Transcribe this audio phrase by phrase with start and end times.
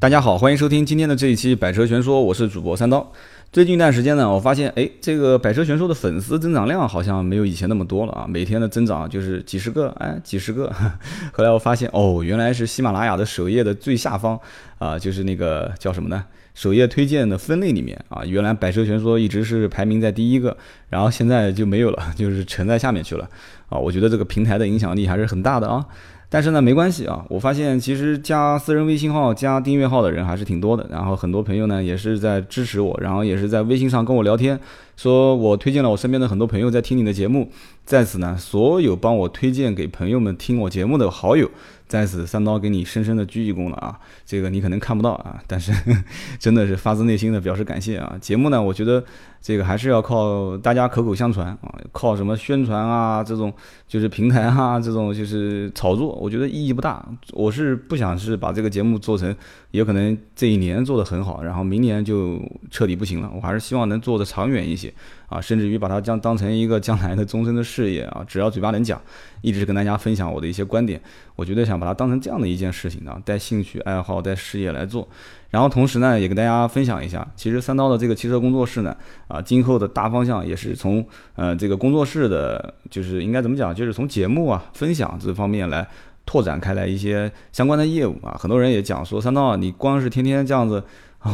[0.00, 3.12] 大家好，欢迎收听今天的这一期《百车全说》，我是主播三刀。
[3.52, 10.72] 最近一段时间呢，我发现，哎，这个《百车全说》的粉丝增长量好像没有以前那么多了啊，每天的增长就是几十个，哎，几十个。
[11.34, 14.40] 后来我发现，哦，原来是喜马拉雅的首页的最下方
[14.78, 16.24] 啊，就是那个叫什么呢？
[16.54, 20.56] 首页推荐的分类里面啊，原来《百车全说》一直是排名在第一个，
[20.88, 23.28] 然后现在就没有了，就是沉在下面去了
[23.68, 23.76] 啊。
[23.76, 25.84] 我觉得这个平台的影响力还是很大的啊。
[26.32, 27.24] 但是呢，没关系啊。
[27.28, 30.86] 我发现其实加私人微信号、加订阅号的人还是挺多的。
[30.88, 34.58] 然后很多朋友呢也是在支持我，然后也是在微信上跟我聊天，
[34.96, 37.50] 说我推荐了我身边的很多朋友在听你的节目。
[37.84, 41.50] 在此呢，所有帮我推荐给朋友们听我节目的好友。
[41.90, 43.98] 在此，三刀给你深深的鞠一躬了啊！
[44.24, 45.72] 这个你可能看不到啊，但是
[46.38, 48.16] 真的是发自内心的表示感谢啊！
[48.20, 49.04] 节目呢，我觉得
[49.42, 53.52] 这个还是要靠大家口口相传啊，靠什么宣传啊，这种
[53.88, 57.04] 就是平台啊， 这种就是炒作，我觉得意义不大。
[57.32, 59.34] 我是不想是把这个节目做成，
[59.72, 63.28] 有可能这一年做得很好，然后明年就彻底不行了。
[63.34, 64.94] 我还是希望能做得长远一些。
[65.30, 69.00] 啊，甚至于把它将当成一个将来的终身的事业啊，只要嘴巴能讲，
[69.40, 71.00] 一直跟大家分享我的一些观点，
[71.36, 75.08] 我觉得想把它当成这样的一件事情啊，带兴趣爱好带事业来做。
[75.50, 78.96] 然后同时呢，也跟大家分享一下，其实三刀的这个汽车工作室呢，
[79.28, 81.04] 啊，今后的大方向也是从
[81.36, 85.86] 呃这个工作室的，就是应该怎么讲，就是从节目啊分享这方面来
[86.26, 88.36] 拓展开来一些相关的业务啊。
[88.36, 90.82] 很多人也讲说，三刀你光是天天这样子。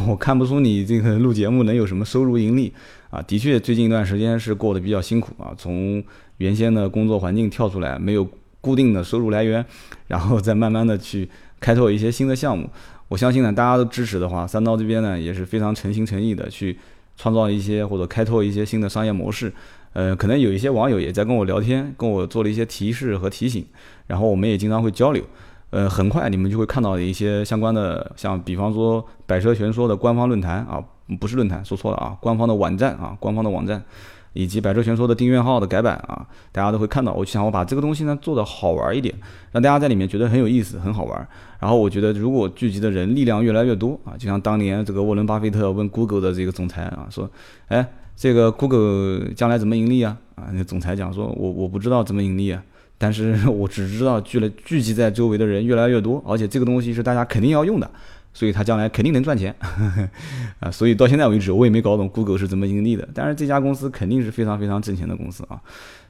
[0.07, 2.73] 我看不出你这个录节目能有什么收入盈利
[3.09, 3.21] 啊！
[3.21, 5.53] 的确，最近一段时间是过得比较辛苦啊。
[5.57, 6.03] 从
[6.37, 8.27] 原先的工作环境跳出来，没有
[8.59, 9.65] 固定的收入来源，
[10.07, 11.29] 然后再慢慢的去
[11.61, 12.69] 开拓一些新的项目。
[13.07, 16.77] 我相信呢，大家都支持的话，三刀这边呢也是非常诚心诚意的去
[17.15, 19.53] 创造一些或者开拓一些新的商业模式。
[19.93, 23.65] 呃，可能有一些网友也在跟我聊天，跟我做了一些提示和提醒，
[24.07, 25.23] 然后我们也经常会交流。
[25.69, 30.81] 呃，很快你们就会看到一些相关的，像比方说百车全说的官方论坛啊，
[31.19, 33.83] 不是论坛，说错了啊，官方的网站啊，官方的网站，
[34.31, 37.11] 以及百车全说的订阅号的改版啊，大家都会看到。
[37.11, 39.13] 我就想我把这个东西呢做得好玩一点，
[39.51, 41.27] 让大家在里面觉得很有意思，很好玩。
[41.59, 47.29] 然后我觉得如果聚集的人力量越来越多啊，就像当年这个沃伦巴菲特问 Google 的这个总裁啊，说，
[47.67, 47.85] 哎，
[48.15, 50.15] 这个 Google 将来怎么盈利啊？
[50.35, 52.63] 啊，那总裁讲说，我我不知道怎么盈利啊。
[52.97, 57.89] 但是我只知道聚了聚集在周围的人越来越多，而且这个东西是大家肯定要用的，
[58.33, 59.53] 所以它将来肯定能赚钱
[60.59, 60.71] 啊！
[60.71, 63.07] 所以到现在为止，我也没搞懂 Google 是怎么盈利的。
[63.13, 65.61] 但是这家公司肯定是非常非常挣钱的公司啊！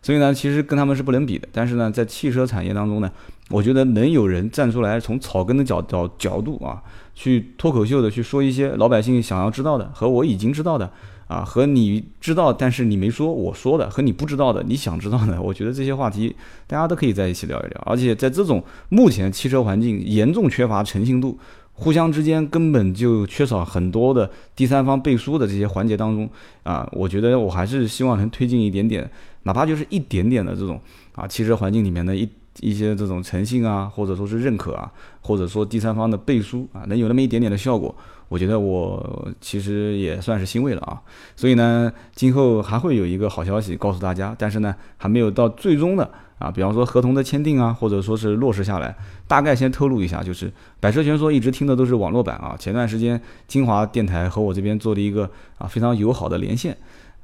[0.02, 1.48] 所以呢，其实跟他们是不能比的。
[1.52, 3.12] 但是呢，在汽车产业当中呢，
[3.50, 6.82] 我觉得能有人站出来从草根的角角角度啊，
[7.14, 10.90] 去脱口秀的去说一些老百姓想要知道的和我已经知道的。
[11.28, 17.84] 啊，和你知道，但是你没说，我说的和你不知道的，你想知道的， 我觉得这些话题大家都可以在一起聊一聊。
[17.86, 21.38] 而且在这种目前汽车环境严重缺乏诚信度，
[21.74, 26.30] 互相之间根本就缺少很多的第三方背书的这些环节当中，
[26.64, 29.10] 啊，我觉得我还是希望能推进一点点，
[29.44, 30.80] 哪怕就是一点点的这种
[31.14, 32.28] 啊，汽车环境里面的一
[32.62, 37.94] 一些这种诚信啊，或者说是认可啊，或者说第三方的背书啊，能有那么一点点的效果。
[38.30, 41.02] 我觉得我其实也算是欣慰了啊，
[41.36, 48.94] 所以呢，今后还会有一个好消息告诉大家，但是呢，还没有到最终的啊，比方说合同的签订啊，或者说是落实下来，
[49.28, 50.52] 大概先透露一下，就是
[50.82, 56.76] 百车全说一直听的都是网络版啊，前段时间金华电台和我这边做了一个啊非常友好的连线，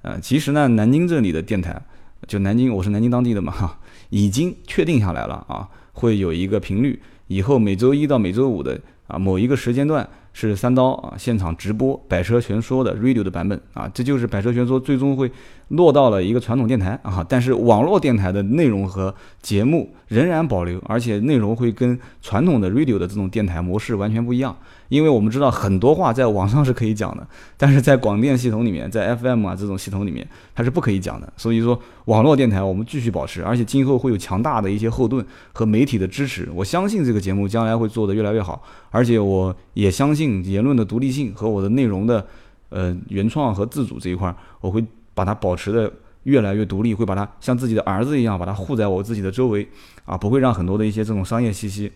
[0.04, 1.82] 呃，其实呢，南京这里的电台，
[2.28, 3.78] 就南京，我是南京当地的嘛哈，
[4.10, 10.08] 已经确定下来了啊，会有一个频率，以后每周一到每周五的啊某一个时间段。
[10.34, 15.32] 是三刀啊，现场直播《百车全说》的 radio 的版本啊，这就是《百车全说》最终会
[15.74, 24.56] 落到了一个传统电台啊，但是网络电台的内容和节目仍然保留，而且内容会跟传统的 radio 的这种电台模式完全不一样。
[24.90, 31.34] 因为我们知道很多话在网上是可以讲的，但是在广电系统里面，在 FM 啊这种系统里面，它是不可以讲的。
[31.36, 36.48] 所以说，网络电台我们继续保持，而且今后会有强大的一些后盾和媒体的支持。
[36.54, 38.62] 我相信这个节目将来会做得越来越好，
[38.92, 42.24] 而且我也相信言论的独立性和我的内容的
[42.70, 45.92] 呃原创和自主这一块，我会把它保持的
[46.24, 49.68] 越来越独立，会把它像自己的儿子一样把它护在我自己的周围
[50.06, 51.92] 啊，不会让很多的一些这种商业气息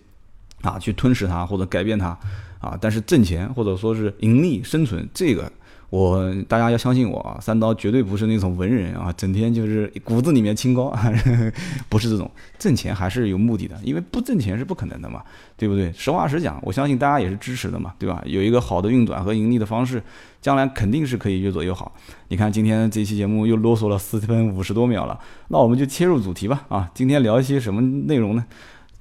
[0.62, 2.18] 啊去吞噬它或者改变它。
[2.60, 5.52] 啊，但是挣钱或者说是盈利生存，这个
[5.90, 10.94] 我大家要相信我啊，三刀绝对不是那种文人啊，整天就是骨子里面清高，
[11.88, 12.30] 不是这种
[12.60, 15.24] 挣钱还是有目的的，因为不挣钱是不可能的嘛，
[15.56, 15.92] 对不对？
[15.94, 18.22] 实话实讲，我相信大家也是支持的嘛，对吧？
[18.26, 20.04] 有一个好的运转和盈利的方式，
[20.42, 21.94] 将来肯定是可以越做越好。
[22.28, 25.18] 你看今天这期节目又啰嗦了四分五十多秒了，
[25.48, 26.66] 那我们就切入主题吧。
[26.68, 28.46] 啊，今天聊一些什么内容呢？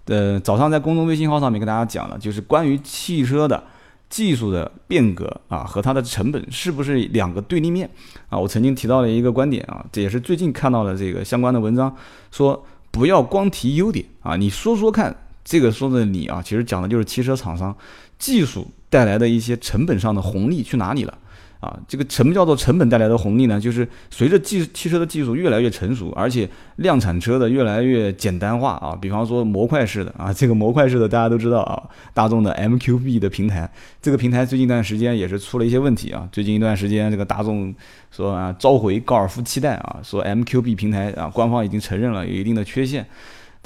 [0.05, 3.61] 呃，早上在公众微信号上面跟大家讲了，就是关于汽车的
[4.09, 7.91] 技术的变革啊和它的成本是不是两个对立面
[8.29, 8.39] 啊？
[8.39, 11.95] 我曾经提到了一个观点啊，这也是最近看到了这个相关的文章，
[12.31, 15.15] 说不要光提优点啊，你说说看，
[15.45, 17.77] 这个说的你啊，其实讲的就是汽车厂商
[18.19, 21.19] 技术带来的一些成本上的红利去哪里了。
[21.61, 23.61] 啊，这个什么叫做成本带来的红利呢？
[23.61, 31.83] 就是随着技汽车的技术越来越成熟，而且量产车的越来越简单化啊，比方说模块式的啊，这个模块式的大家都知道啊，
[32.13, 33.71] 大众的 MQB 的平台，
[34.03, 36.29] 这个平台最近一段时间也是出了一些问题啊。
[36.31, 37.75] 最近一段时间，这个大众
[38.11, 43.07] 说啊，召回高尔夫七代啊，说 MQB 平台啊，官方已经承认了有一定的缺陷，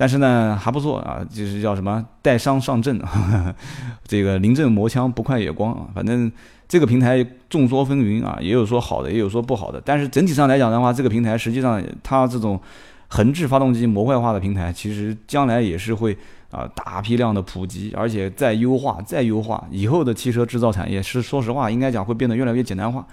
[0.01, 2.99] 但是呢还不错啊，就是叫什么带伤上阵，
[4.07, 6.33] 这个临阵磨枪不快也光啊，反正。
[6.71, 9.83] 这个平台众说纷纭啊，也有说好的，也有说不好的。
[9.85, 12.61] 但是整体上来讲的话，这个平台实际上它这种
[13.09, 16.17] 横置发动机模块化的平台，其实将来也是会
[16.53, 23.05] 啊大批量的普及，而且再优化、再优化，以后的汽车制造产业是说实话，应该讲会变得越来越简单化。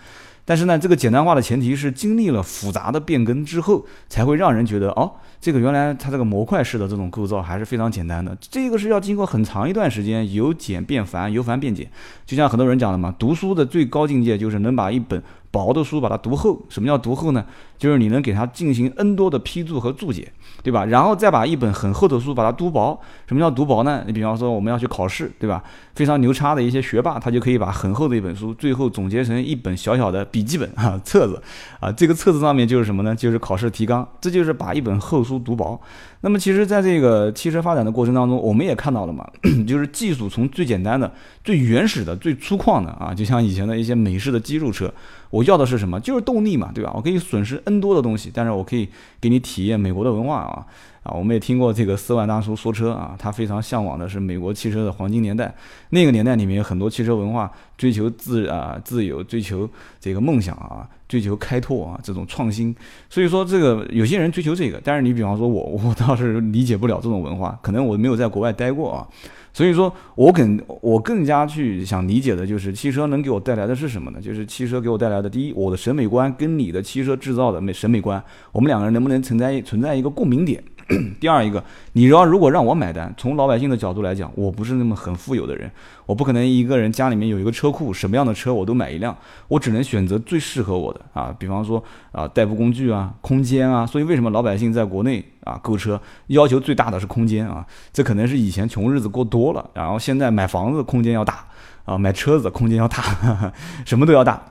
[0.47, 5.11] 但是呢，这个简单化的前提是经历了复杂的变更之后，才会让人觉得哦。
[5.41, 11.85] 这个原来它这个模块式的这种构造还是非常简单的，这个是要经过很长一段时间由简变繁，由繁变简。
[12.25, 15.21] 就像很多人讲的嘛，读书的最高境界就是能把一本
[15.51, 16.59] 薄的书把它读厚。
[16.69, 17.45] 什么叫读厚呢？
[17.77, 20.31] 就是你能给它进行 N 多的批注和注解，
[20.63, 20.85] 对吧？
[20.85, 22.99] 然后再把一本很厚的书把它读薄。
[23.27, 24.03] 什么叫读薄呢？
[24.07, 25.63] 你比方说我们要去考试，对吧？
[25.97, 31.41] 非常牛叉的一些学霸，他就可以把很厚的一本书最后总结成一本小小的笔记本啊册子
[31.79, 31.91] 啊。
[31.91, 33.15] 这个册子上面就是什么呢？
[33.15, 34.07] 就是考试提纲。
[34.21, 35.81] 这就是把一本厚书读薄。
[36.21, 39.27] 那么其实，在这个汽车发展的过程当中，我们也看到了嘛，
[39.67, 41.11] 就是技术从最简单的、
[41.43, 44.93] 最原始的、最粗犷的啊，就像以前的一些美式的肌肉车，
[45.31, 45.99] 我要的是什么？
[45.99, 46.91] 就是动力嘛，对吧？
[46.95, 48.87] 我可以损失 N 多的东西，但是我可以
[49.19, 50.65] 给你体验美国的文化啊。
[51.07, 55.53] 啊，我们也听过这个四万大叔说车啊，他非常向往的是美国汽车的黄金年代。
[55.91, 59.67] 那个年代里面有很多汽车文化，追求自啊自由，追求
[60.01, 62.75] 这个梦想啊，追求开拓啊这种创新。
[63.09, 69.07] 所以说这个有些人追求这个，但是你比方说我，我倒是理解不了这种文化，可能我没有在国外待过啊。
[69.53, 74.21] 所以说我更我更加去想理解的就是汽车能给我带来的是什么呢？
[74.21, 78.21] 就是汽车给我带来的第一，我的审美观跟你的汽车制造的美审美观，
[78.51, 80.61] 我们两个人能不能存在存在一个共鸣点？
[81.19, 81.61] 第二一个，
[81.93, 85.69] 你要如果让我买单，从老百姓的角度来讲，我不是那么很富有的人，
[86.05, 89.13] 我不可能一个人家里面有一个车库，什么样的车我都买一辆，
[89.49, 91.35] 我只能选择最适合我的啊。
[91.37, 97.65] 比方说啊，代步工具啊，空间啊，所以为什么老百姓在国内啊购车要求最大的是空间啊？
[97.91, 101.45] 这可能是以前穷日子过多了，然后现在买房子空间要大
[101.83, 103.03] 啊，买车子空间要大，
[103.85, 104.41] 什么都要大，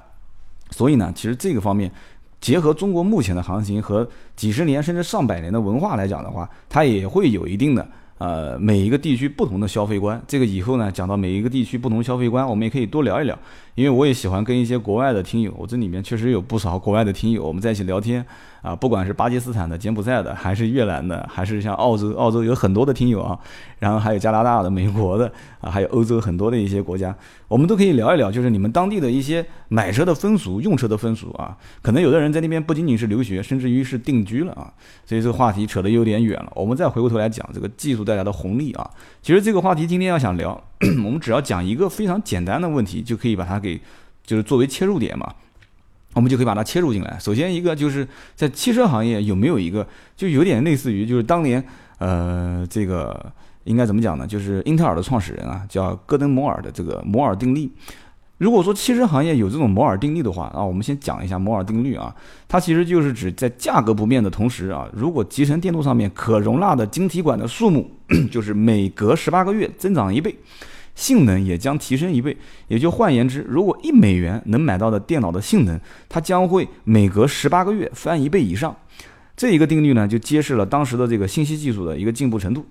[0.70, 1.90] 所以呢，其实这个方面。
[2.40, 7.86] 结合中国目前的行情和几十年甚至上百年的文化来讲的话，它也会有一定的
[8.18, 10.20] 呃每一个地区不同的消费观。
[10.28, 13.36] 这个以后呢讲到每一个地区不同消费观，我们也可以多聊一聊。
[13.76, 18.24] 因为我也喜欢跟一些国外的听友，我这里面确实有不少国外的听友，我们在一起聊天
[18.62, 23.38] 啊，不管是巴基斯坦的、柬埔寨的，还是越南的，还是像澳洲，澳洲有很多的听友啊，
[23.78, 25.30] 然后还有加拿大的、美国的
[25.60, 27.14] 啊，还有欧洲很多的一些国家，
[27.48, 34.72] 我们都可以聊一聊，就是你们当地的一些买车的风俗、用车的风俗啊，可能有的人在那边不仅仅是留学，甚至于是定居了啊，
[35.04, 38.90] 所以这个话题扯得有点远了，我们再回过头来讲这个技术带来的红利啊，
[39.20, 40.58] 其实这个话题今天要想聊。
[41.04, 43.80] 我们只要讲一个非常简单的问题，就可以把它给，
[44.24, 45.32] 就是作为切入点嘛，
[46.12, 47.18] 我们就可以把它切入进来。
[47.18, 49.86] 首先一个就是在汽车行业有没有一个，
[50.16, 51.64] 就有点类似于就是当年，
[51.98, 53.32] 呃，这个
[53.64, 54.26] 应该怎么讲呢？
[54.26, 57.70] 就是英特尔的创始人啊，叫戈登摩尔的这个摩尔定律。
[58.38, 62.14] 如果说汽车行业有这种摩尔定律的话啊，我们先讲一下摩尔定律啊，
[62.46, 67.90] 它其实就是指在价格不变的同时啊，如果集成电路上面可容纳的晶体管的数目，
[68.30, 70.36] 就是每隔十八个月增长一倍，
[70.96, 72.36] 性能也将提升一倍。
[72.66, 78.74] 也就换言之，如果一美元能买到的电脑的性能，它将会每隔十八个月翻一倍以上。
[79.36, 82.66] 这一个定律呢，就揭示了当时的这个信息技术的一个进步程度。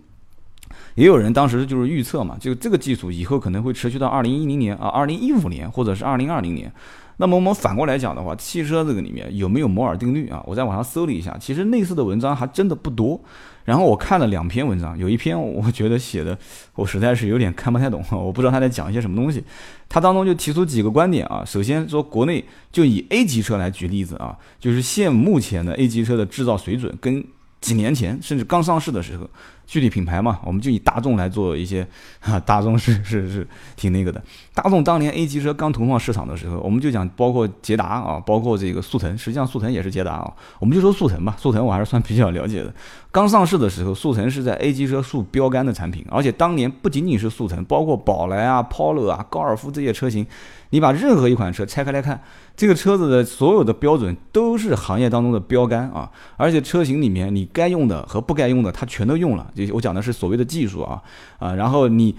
[0.95, 6.71] 也有人当时就是预测嘛，就这个技术以后可能会持续到二零一零年啊，二零一五年或者是二零二零年。
[7.17, 10.43] 那么我们反过来讲的话，汽车这个里面有没有摩尔定律啊？
[10.45, 13.21] 我在网上搜了一下，其实类似的文章还真的不多。
[13.65, 16.37] 然后我看了两篇文章，有一篇我觉得写的
[16.75, 19.43] 我实在是有点看不太懂，我不知道他在讲一些什么东西。
[19.89, 27.25] 他当中就提出几个观点啊，首先说国内就以 A 级车来举例子啊，就是现目前的 A 级车的制造水准跟。
[27.61, 29.27] 几年前，甚至刚上市的时候，
[29.65, 31.87] 具体品牌嘛，我们就以大众来做一些，
[32.19, 34.21] 哈，大众是是是挺那个的。
[34.53, 42.71] 大众当年 A 级车刚投放市场的时候，我们就讲包括捷达啊，包括这个速腾，实际上速腾也是捷达啊，我们就说速腾吧，速腾我还是算比较了解的。
[43.15, 50.27] 刚上市的时候，速腾是在 A 级车树标杆的产品，而且当年不仅仅是速腾，包括宝来啊、Polo 啊、高尔夫这些车型，
[50.71, 52.21] 你把任何一款车拆开来看，
[52.57, 59.49] 这个车子的所有的标准都是行业当中的标杆啊，而且车型里面你该用的和不该用的，它全都用了。
[59.55, 61.01] 就我讲的是所谓的技术啊
[61.39, 62.13] 啊，然后你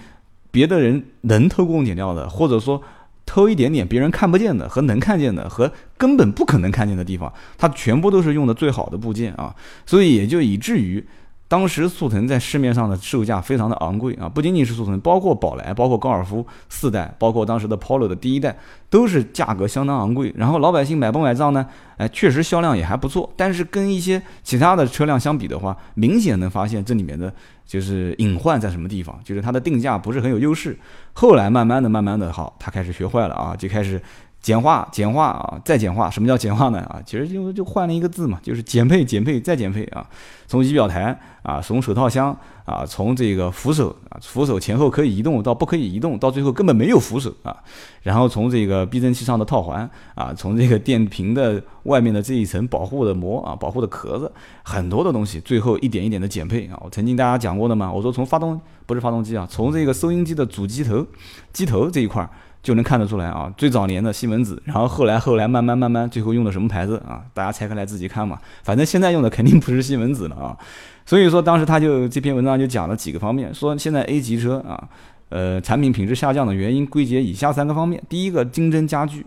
[0.50, 2.80] 别的人能偷工减料的，或者说
[3.26, 9.54] 偷一点点别人看不见的和能看见的和根本不可能看见的地方，它全部都是用的最好的部件啊，
[9.84, 11.04] 所以也就以至于。
[11.48, 18.56] 当时速腾在市面上的售价非常的昂贵啊，不仅仅是速腾，包括宝来，包括高尔夫四代，包括当时的 Polo 的第一代，
[18.90, 20.32] 都是价格相当昂贵。
[20.36, 21.64] 然后老百姓买不买账呢？
[21.98, 27.32] 哎，确实销量也还不错，但是跟一些其他的车辆相比的话，明显能发现这里面的
[27.64, 30.76] 就是隐患在什么地方，就是它的定价不是很有优势。
[31.12, 34.00] 后来慢慢的、慢慢的，好，他开始学坏了啊，就开始。
[34.46, 36.08] 简化，简化啊，再简化。
[36.08, 36.78] 什么叫简化呢？
[36.82, 40.06] 啊，其实就就换了一个字嘛，就是减配，减配，再减配啊。
[40.46, 42.30] 从仪表台啊，从手套箱
[42.64, 47.56] 啊，从这个扶手啊，扶手前后可以移动到不可以移动，到最后根本没有扶手啊。
[48.04, 54.30] 然后从这个避震器上的套环啊，从这个电瓶的外面的这一层保护的膜啊，保护的壳子，
[54.62, 56.78] 很多的东西，最后一点一点的减配啊。
[56.84, 61.04] 我曾经大家讲过的嘛，我说从发动不是发动机啊，从这个收音机的主机头
[61.52, 62.30] 机头这一块儿。
[62.66, 67.22] 就能看得出来啊，最早年的西门子，然后后来后来慢慢慢慢，最后用的什么牌子啊？
[67.32, 68.36] 大家拆开来自己看嘛。
[68.64, 70.58] 反正现在用的肯定不是西门子了啊。
[71.04, 74.88] 所以说当时他就这篇文章就讲了几个方面，说现在 A 级车啊，
[75.28, 79.24] 呃，产品品质下降的原因归结以下三个方面：第一个，竞争加剧。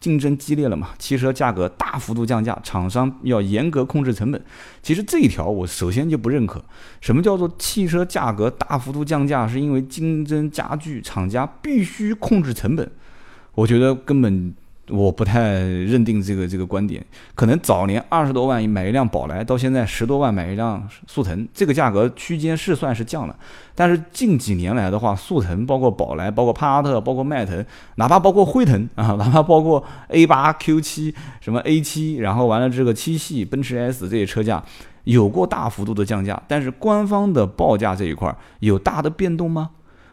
[0.00, 0.88] 竞争激烈了嘛？
[0.98, 4.42] 汽车价格大幅度降价，厂商要严格控制成本。
[4.82, 6.64] 其实这一条我首先就不认可。
[7.00, 9.46] 什么叫做汽车价格大幅度降价？
[9.46, 12.90] 是因为竞争加剧，厂家必须控制成本。
[13.54, 14.54] 我觉得根本。
[14.90, 17.04] 我不太认定这个这个观点，
[17.34, 23.36] 可能早年二十多万买一辆宝来，到现在十多万买一辆速腾，这个价格区间是算是降了。
[23.74, 27.64] 但是近几年来的话，速腾包括宝来，包括帕萨特，包括迈腾，
[27.96, 34.62] 哪怕包括辉腾啊，哪怕包括 A 八、Q 七、什么 A 七，然后完了这个七系、奔驰 S 这些车价
[35.04, 39.70] 有过大幅度的降价，但是官方的报价这一块有大的变动吗？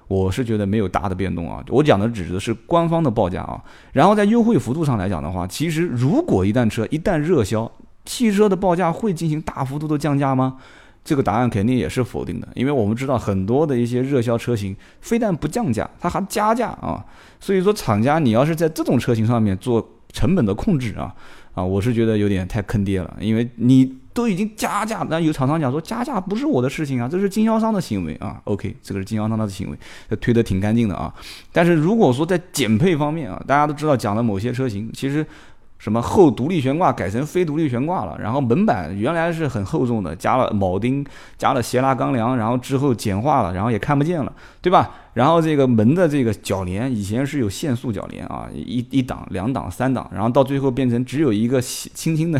[0.07, 3.61] 我是觉得没有大的变动啊，我讲的指的是官方的报价啊。
[3.91, 7.69] 然后在优惠幅度上来讲的话，其实如果一旦车一旦热销，
[8.05, 10.57] 汽车的报价会进行大幅度的降价吗？
[11.03, 17.05] 这个答案肯定也是否定的，因为我们知道很多的一些热销车型，非但不降价，它还加价啊。
[17.39, 21.15] 所以说厂家你要是在这种车型上面做成本的控制啊，
[21.57, 23.97] 啊，我是觉得有点太坑爹了，因为你。
[24.17, 28.41] 都已经加价，那有厂商讲说加价不是我的事情啊，这是经销商的行为啊。
[28.45, 29.77] OK，这个是经销商的行为，
[30.17, 31.13] 推得挺干净的啊。
[31.51, 35.23] 但是如果说在减配方面啊，大家都知道讲的某些车型，其实。
[35.77, 41.05] 什么后独立悬挂改成非独立悬挂了，然后门板原来是很厚重的，加了铆钉，
[41.37, 44.89] 加了斜拉钢梁，然后之后简化了，然后也看不见了，对吧？
[45.13, 52.39] 然后这个门的这个铰链以前是有限速铰链啊，一一档、两档、三档，然后到最后变成只有一个轻轻的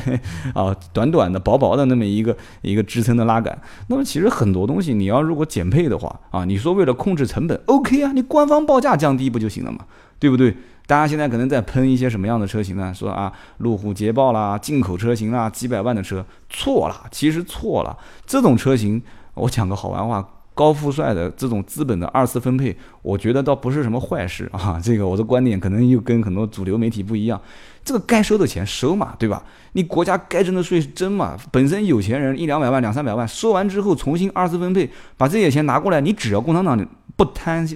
[0.54, 3.60] 啊、短短的、薄薄的那么一个一个支撑的拉杆。
[3.88, 9.80] 那么其实很多东西你要如果减配的话啊，你说为了控制成本，OK 啊，你官方报价降低不就行了嘛，
[10.20, 10.56] 对不对？
[10.88, 12.94] 大家现在可能在喷一些什么样的车型呢？
[12.96, 17.96] 说啊，路虎捷豹啦，进口车型啦，几百万的车，错了，其实错了。
[18.26, 19.00] 这种车型，
[19.34, 24.80] 我讲个好玩话，高富帅的这种资本的二次分配，我觉得倒不是什么坏事 啊。
[24.82, 27.40] 这个我的观点可能又跟很多主流媒体不一样。
[27.84, 29.44] 这个该收的钱收嘛，对吧？
[29.74, 31.38] 你国家该征的税是征嘛。
[31.52, 37.68] 本身有钱人一两百万、两三百万，收完之后重新二次分配，把这些钱拿过来，你只要共产党不贪。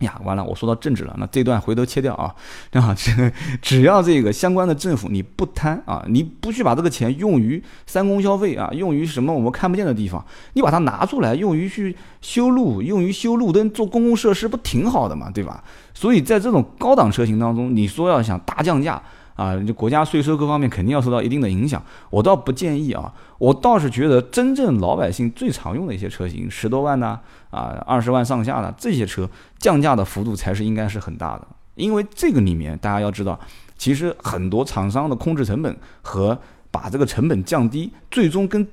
[0.00, 2.34] 呀，完了，我说到政治了，那这段回头切掉啊。
[2.80, 10.24] 啊，这只要这个相关的政府你不贪啊，你不去把这个钱用于三公消费啊，用于什么我们看不见的地方，
[10.54, 15.62] 你把它拿出来用于去修路，用于修路灯、做公共设施，不挺好的嘛，对吧？
[15.94, 19.02] 所以在这种高档车型当中，你说要想大降价。
[19.38, 21.80] 啊，就国家税收各方面肯定要受到一定的影响，
[22.10, 29.30] 我倒不建议啊，我倒是觉得真正老百姓最常用的一些车型，十多万呢，啊，二十万上下的这些车，
[29.60, 33.38] 降价的幅度才是应该是很大的，因为这个里面大家要知道，
[33.76, 36.36] 其实很多厂商的控制成本和
[36.72, 38.66] 把这个成本降低，最终跟。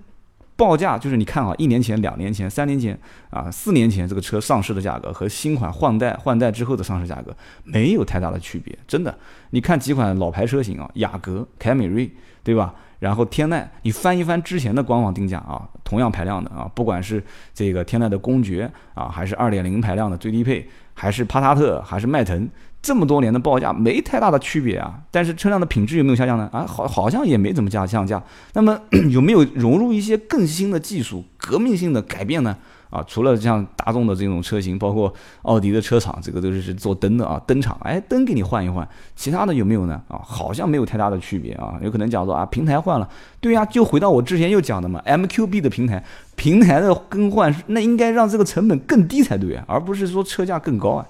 [0.56, 2.98] 报价就是你看啊，一年前、两年前、三年前
[3.30, 9.16] 啊、四年前这个车上市的价格和新款换代换代之后的上市价格没有太大的区别，真的。
[9.50, 12.10] 你看几款老牌车型啊，雅阁、凯美瑞，
[12.44, 12.74] 对吧？
[13.00, 17.22] 然后天籁，你翻一翻之前的官网定价啊，同样排量的啊，不管是
[17.54, 22.50] 这个天籁的公爵啊，还是二点零排量的最低配，还是帕萨特，还是迈腾，
[22.86, 24.94] 这么多年的报价没太大的区别啊。
[25.10, 26.48] 但是车辆的品质有没有下降呢？
[26.54, 28.22] 啊，好，好像也没怎么降降价。
[28.54, 32.56] 那么 有没有融入一些更新的技术、革命性的改变呢？
[32.92, 35.12] 啊，除了像大众的这种车型，包括
[35.42, 40.00] 奥迪的车厂，这个都是是做灯的啊，灯厂，哎，灯给你换一换，其他的有没有呢？
[40.08, 43.10] 啊，好像没有太大的区别啊，有可能讲说啊，平台换了，
[43.42, 46.02] 对呀，就回到我之前又讲的嘛，MQB 的平台，
[46.36, 51.06] 平台的更换，那应该让这个成本更低才对啊，而不是说车价更高啊。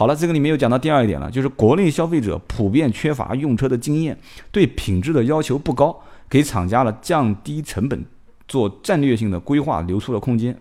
[0.00, 4.18] 好了，这个里面又讲到第二一点了，就是国内消费者普遍缺乏用车的经验，
[4.50, 5.94] 对品质的要求不高，
[6.26, 8.02] 给厂家了降低成本、
[8.48, 10.58] 做战略性的规划留出了空间。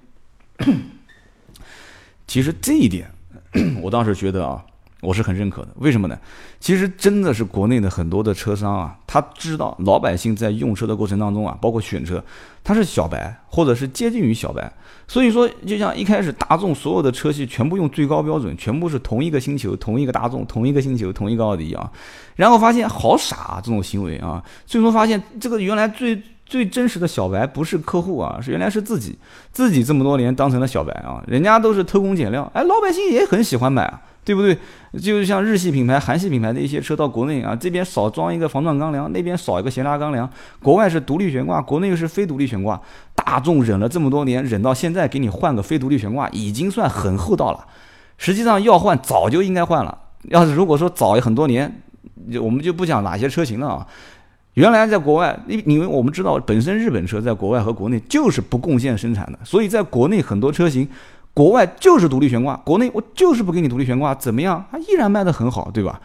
[2.27, 3.09] 其实这一点，
[3.81, 4.61] 我当时觉得啊，
[4.99, 5.69] 我是很认可的。
[5.77, 6.19] 为什么呢？
[6.59, 12.21] 其实真的是国内的很多的车商啊，他知道老百姓在用车的过程当中啊，包括选车，
[12.61, 14.73] 他是小白或者是接近于小白。
[15.09, 21.91] 所以说，就像一开始大众所有的车系全部用最高标准，全部是同一个星球、同一个大众、同一个星球、同一个奥迪啊，
[22.35, 26.21] 然后发现好傻啊，这种行为啊，最终发现这个原来最。
[26.49, 29.15] 最真实的小白不是客户啊，是原来是自己，
[29.51, 34.55] 自己这么多年当成了小白啊，人家都是偷工减料，哎，老百姓也很喜欢买啊，对不对？
[35.01, 40.29] 就是像日系品牌、韩系品牌的一些车到国内啊，这边少装一个防撞钢梁，那边少一个斜拉钢梁，
[40.61, 42.79] 国外是独立悬挂，国内又是非独立悬挂，
[43.15, 47.65] 大众忍了这么多年，忍到现在给你换个非独立悬挂，已经算很厚道了。
[48.19, 51.81] 实际上要换早就应该换了，要是如果说早很多年，
[52.39, 53.87] 我们就不讲哪些车型了啊。
[54.53, 60.87] 原来在国外，因因为我们知道，本身日本车在国外和国内就是不贡献生产的，所以在国内很多车型，
[61.39, 64.61] 国外就是独立悬挂，国内我就是不给你独立悬挂，怎么样？
[64.69, 65.97] 它依然卖得很好，对吧？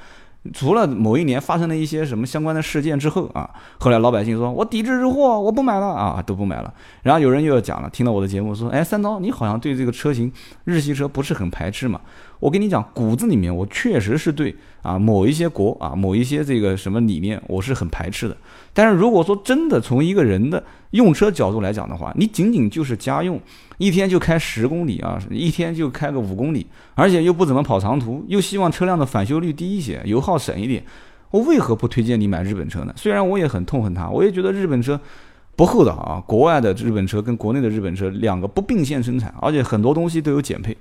[0.52, 3.50] 除了某一年发生了一些什么相关的事件之后啊，
[3.80, 6.72] 后来老百姓说我抵制日货，我不买了啊，都不买了。
[7.02, 10.30] 然后有人又要讲了，听到我的节目说，哎，三刀，你好像对这个车型
[10.62, 12.00] 日系车不是很排斥嘛？
[12.38, 18.36] 我跟你讲，骨子里面我确实是对啊某一些国啊某一些这个什么理念我是很排斥的。
[18.72, 20.62] 但是如果说真的从一个人的
[20.94, 23.40] 用车角度来讲的话，你仅仅就是家用，
[23.78, 30.84] 一天就开十公里啊，一天就开个五公里，而且又不怎么跑长途，又希望车辆的返修率低一些，油耗省一点，
[31.32, 32.94] 我为何不推荐你买日本车呢？
[32.96, 35.00] 虽然我也很痛恨它，我也觉得日本车
[35.56, 40.76] 不厚道啊，国外的日本车跟国内的日本车两个不并线生产，而且很多东西都有减配。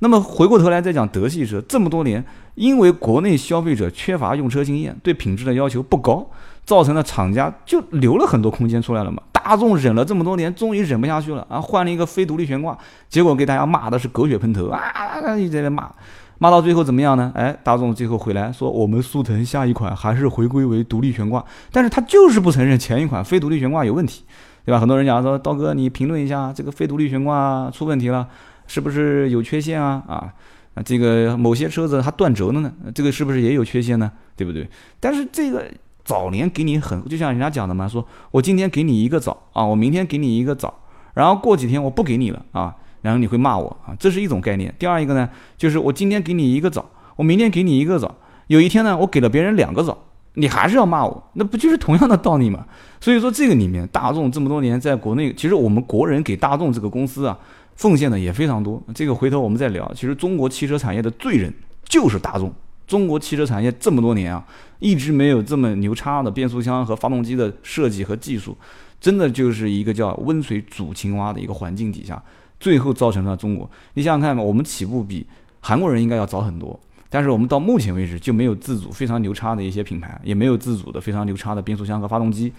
[0.00, 2.22] 那么回过头来再讲德系车，这么多年，
[2.54, 6.28] 因为国内消费者缺乏用车经验，对品质的要求不高，
[6.66, 9.22] 造成了厂家就留了很多空间出来了嘛。
[9.44, 12.76] 大众忍了这么多年，终于忍不下去了啊，换了一个非独立悬挂，
[13.10, 15.90] 结果给大家骂的是狗血喷头啊啊，一直在骂，
[16.38, 17.30] 骂到最后怎么样呢？
[17.34, 24.24] 哎，大众最后回来说，我们速腾下一款还是回归为独立悬挂，但是他就是不承认前一款非独立悬挂有问题，
[24.64, 24.80] 对吧？
[24.80, 28.26] 很多人讲说，刀哥你评论一下这个非独立悬挂出问题了。
[28.66, 30.02] 是不是有缺陷啊？
[30.08, 30.32] 啊，
[30.72, 34.10] 啊，这个某些车子它断轴了呢，这个是不是也有缺陷呢？
[34.34, 34.66] 对不对？
[34.98, 35.70] 但是这个
[36.04, 40.72] 早年给你很，就像人家讲的嘛，说我今天给你一个早啊，我明天给你一个早，
[41.14, 44.74] 然后过几天我不给你了啊，然后你会骂我啊，这是一种概念。
[44.78, 46.84] 第二一个呢，就是我今天给你一个早，
[47.16, 48.14] 我明天给你一个早，
[48.48, 49.96] 有一天呢，我给了别人两个早，
[50.34, 52.66] 你还是要骂我，那不就是同样的道理吗？
[53.00, 57.38] 所以说这个里面，大众这么多年在国内，其实我们国人给大众这个公司啊。
[57.76, 59.90] 奉献的也非常多，这个回头我们再聊。
[59.96, 62.54] 其实中国汽车产业的罪人就是大众。
[62.86, 64.44] 中国汽车产业这么多年啊，
[64.78, 68.56] 一直没有这么牛叉的变速箱和发动机的设计和技术，
[69.00, 72.22] 真的就是一个叫温水煮青蛙的一个环境底下，
[72.60, 73.68] 最后造成了中国。
[73.94, 75.26] 你想想看吧，我们起步比
[75.60, 82.52] 韩国人应该要早很多，但是我们到目前为止就没有自主非常牛叉的一些品牌，也没有自主的非常牛叉的变速箱和发动机。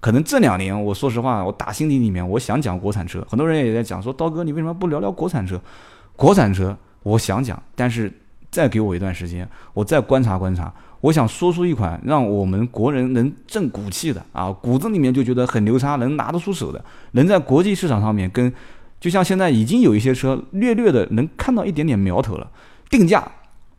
[0.00, 5.60] 可能这两年，我说实话，我打心底里面我想讲国产车，很多人也在讲说，刀哥你为什么不聊聊国产车？
[6.16, 8.12] 国产车我想讲，但是
[8.52, 18.52] 再给我一段时间，我再观察观察，我想说出一款让我们国人能振骨气的啊，骨子里面就觉得很牛叉，能拿得出手的，能在国际市场上面跟，
[19.00, 22.48] 就像现在已经有一些车略略的能看到一点点苗头了，
[22.90, 23.26] 定价，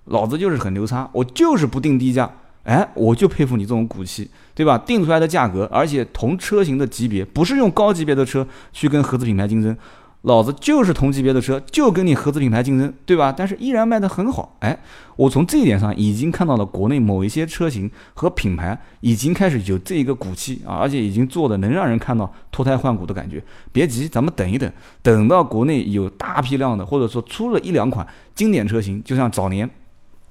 [0.05, 2.29] 老子就是很牛叉，我就是不定低价。
[2.63, 4.77] 哎，我就佩服你这种骨气，对吧？
[4.77, 9.75] 定出来的价格，而且同车型的级别，不是用高级别的车去跟合资品牌竞争，
[10.23, 13.33] 老子就是同级别的车就跟你合资品牌竞争，对吧？
[13.35, 14.55] 但是依然卖得很好。
[14.59, 14.77] 哎，
[15.15, 23.43] 我从这一点上已经看到了国内某一些车型和品牌已经开始有这一个骨气啊，而且已经做的能让人看到脱胎换骨的感觉。
[23.71, 29.69] 别急，咱们等一等，等到国内有大批量的，或者说出了一两款经典车型，就像早年。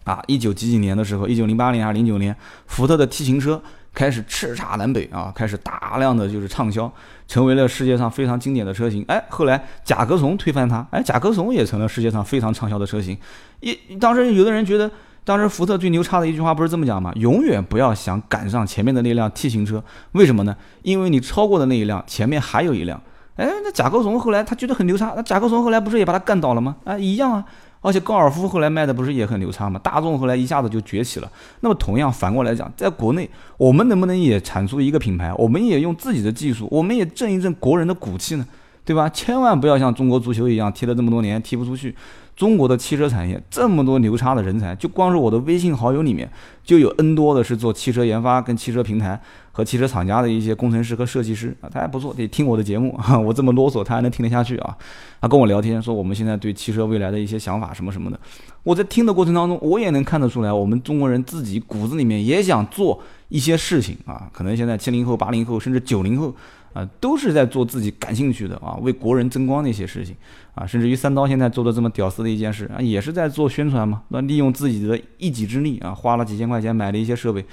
[0.04, 2.34] 啊，一九几几年的时候，一九零八年还是零九年，
[2.66, 3.62] 福特的 T 型车
[3.94, 6.90] 开始叱咤南北啊，开始大量的就是畅销，
[7.28, 9.04] 成为了世界上非常经典的车型。
[9.08, 13.16] 哎，后来甲壳虫推翻它，哎，甲壳虫也成了世界上非常畅销的车型。
[13.60, 14.90] 一当时有的人觉得，
[15.24, 17.12] 当时福特最牛叉的一句话不是这么讲吗？
[17.16, 20.56] 永远不要想赶上前面的那辆 T 型车，为什么呢？
[20.82, 23.00] 因为你超过的那一辆，前面还有一辆。
[23.36, 26.76] 哎，那甲壳虫后来他觉得很牛叉，那甲壳虫后来不是也把他干倒了吗？
[26.84, 27.44] 啊，一样啊。
[27.82, 29.78] 而且高尔夫后来卖的不是也很牛叉吗？
[29.82, 31.30] 大众后来一下子就崛起了。
[31.60, 35.34] 那么同样反过来讲，在国内，我们能不能也产出一个品牌？
[35.34, 38.46] 我们也用自己的技术，我们也振一振国人的骨气呢？
[38.84, 39.08] 对吧？
[39.10, 41.94] 千万不要像中国足球一样踢了这么多年踢不出去。
[42.34, 46.28] 中国的汽车产业这么多牛叉的人才，就光是我的微信好友里面
[46.64, 49.20] 就有 N 多的是做汽车研发跟汽车平台
[49.52, 54.76] 和汽车厂家的一些工程师和设计师啊，他还不错，得听我的节目， 我这么啰嗦他还能听得下去啊。
[55.20, 58.18] 他跟我聊天说我们现在对汽车未来的一些想法什么什么的，
[58.62, 66.34] 我在听的过程当中，我也能看得出来，我们中国人自己骨子里面也想做一些事情啊，可能现在七零后、八零后甚至九零后。
[66.72, 70.16] 啊，都是在做自己感兴趣的啊，为国人争光的一些事情
[70.54, 74.02] 啊，甚至于三刀现在做的这么屌丝的一件事啊，也是在做宣传嘛。
[74.08, 77.44] 那利用自己的一己之力啊，花了几千块钱买了一些设备，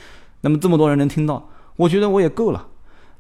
[0.42, 2.68] 那么这么多人能听到，我觉得我也够了。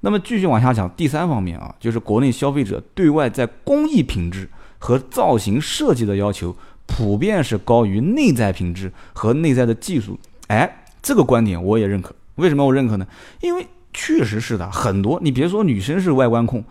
[0.01, 10.17] 那么继续往下讲，第三方面啊，就是国内消费者对外在工艺品质和造型设计的要求，普遍是高于内在品质和内在的技术。
[10.47, 12.15] 哎，这个观点我也认可。
[12.35, 13.07] 为什么我认可呢？
[13.41, 13.65] 因为。
[13.91, 16.63] 确实是的，很多你别说女生是外观控，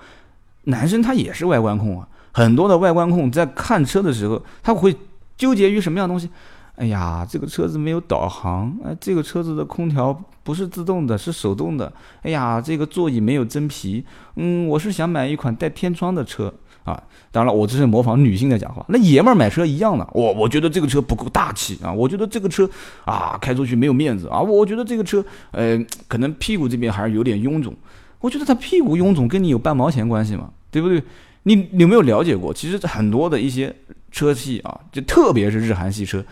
[0.65, 2.09] 男生他也是外观控啊。
[2.33, 4.95] 很多的外观控在看车的时候，他会
[5.37, 6.29] 纠结于什么样的东西？
[6.77, 11.93] 哎呀，这个车子没有导航，哎，这个车子的空调不是自动的，是手动的。
[12.23, 14.05] 哎呀，这个座椅没有真皮，
[14.37, 16.53] 嗯，我是想买一款带天窗的车。
[16.85, 18.83] 啊，当然了，我这是模仿女性在讲话。
[18.89, 22.67] 那爷们儿买车一样的，我我觉得这个车不够大气啊，我觉得这个车
[23.05, 27.75] 啊开出去没有面子啊，我觉得这个车呃可能屁股这边还是有点臃肿。
[28.21, 30.49] 我觉得他屁股臃肿跟你有半毛钱关系吗？
[30.71, 31.03] 对不对？
[31.55, 32.53] 你有没有了解过？
[32.53, 33.75] 其实很多的一些
[34.11, 36.25] 车系啊，就特别是日韩系车，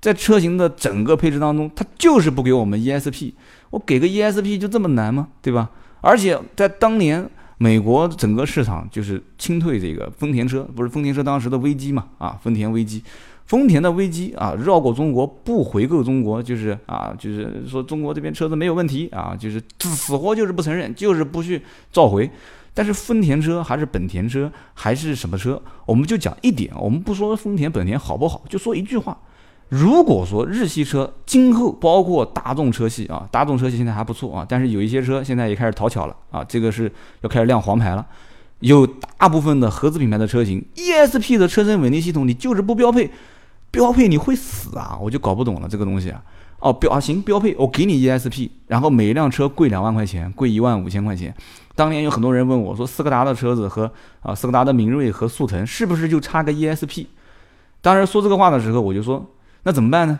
[0.00, 3.32] 在车型的整个配置当中，它就是不给我们 ESP。
[3.70, 5.28] 我给个 ESP 就这么难吗？
[5.40, 5.70] 对吧？
[6.00, 7.28] 而且在当年。
[7.58, 12.08] 美国整个市场就是清退这个丰田车，不是丰田车当时的危机嘛？
[12.18, 13.00] 啊，丰田危机，
[13.46, 22.28] 丰田的危机啊，绕过中国不回购中国，就是啊，就是说中国这边车子没有问题啊，就是死活就是不承认，就是不去召回。
[22.74, 29.16] 但是丰田车还是本田车还是什么车，我们就讲一点，我们不说丰田本田好不好，就说一句话。
[29.68, 38.06] 如果说日系车今后包括大众车系啊，大众车系现在还不错啊，但是有一些车现在也开始讨巧了啊，这个是要开始亮黄牌了。
[38.60, 43.10] 有大部分的合资品牌的车型，ESP 的车身稳定系统你就是不标配，
[43.70, 44.96] 标配你会死啊！
[45.00, 46.22] 我就搞不懂了这个东西啊。
[46.60, 51.34] 哦，标啊行标配，我给你 ESP，然后每一辆车贵两万块钱，贵一万五千块钱。
[51.74, 57.06] 当年有很多人问我说，斯柯达的车子和啊斯柯达的明锐和速腾是不是就差个 ESP？
[57.80, 59.24] 当时说这个话的时候，我就说。
[59.64, 60.18] 那怎么办呢？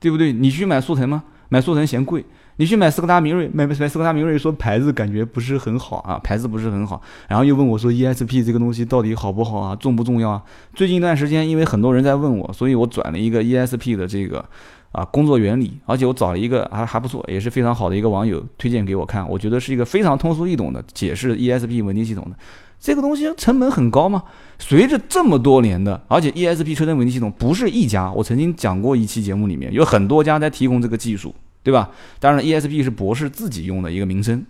[0.00, 0.32] 对不对？
[0.32, 1.24] 你去买速腾吗？
[1.48, 2.24] 买速腾嫌贵。
[2.56, 7.00] 你去买斯柯达明锐，买买斯柯达明锐说牌子感觉不是很好啊，牌子不是很好。
[7.26, 10.42] 然后又问我说 ESP 这个东西到底好不好啊，重不重要啊？
[10.74, 14.44] 最近一段时间，因为很多人在问我，所以我转了一个 ESP 的这个
[14.92, 22.36] 啊工作原理，而且我找了一个还还不错，也是非常好的一个网友推荐给我看，我觉得是一个非常通俗易懂的解释 ESP 稳定系统的。
[22.78, 24.24] 这个东西成本很高吗？
[24.58, 31.90] 随着这么多年的，而且 ESP 车身稳定系统不是一家，我曾经讲过一期节目，里面有很多家在提供这个技术，对吧？
[32.18, 34.44] 当然，ESP 是博士自己用的一个名称，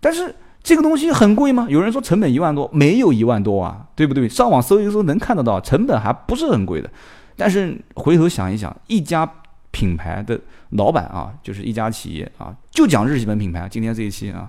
[0.00, 1.66] 但是这个东西很贵吗？
[1.70, 4.28] 有人说成本一万多，没有一万多啊，对不对？
[4.28, 6.90] 上网搜一搜能看得到，成本还不是很贵的。
[7.36, 9.24] 但是回头想一想，一家
[9.72, 13.68] 品牌的老板啊，就是一家企业啊，就讲日系本品牌。
[13.68, 14.48] 今天这一期啊。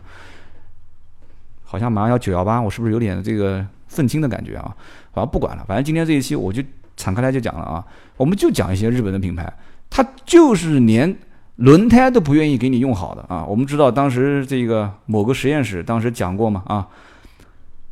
[1.65, 4.75] 好像马上要九幺八，我是不是有点这个愤青的感觉啊？
[5.11, 6.61] 反正不管了，反正今天这一期我就
[6.95, 7.83] 敞开来就讲了啊，
[8.15, 9.51] 我们就讲一些日本的品牌，
[9.89, 11.17] 它就是连
[11.55, 13.43] 轮胎都不愿意给你用好的啊。
[13.43, 16.87] 我们知道当时这个某个实验室当时讲过嘛啊，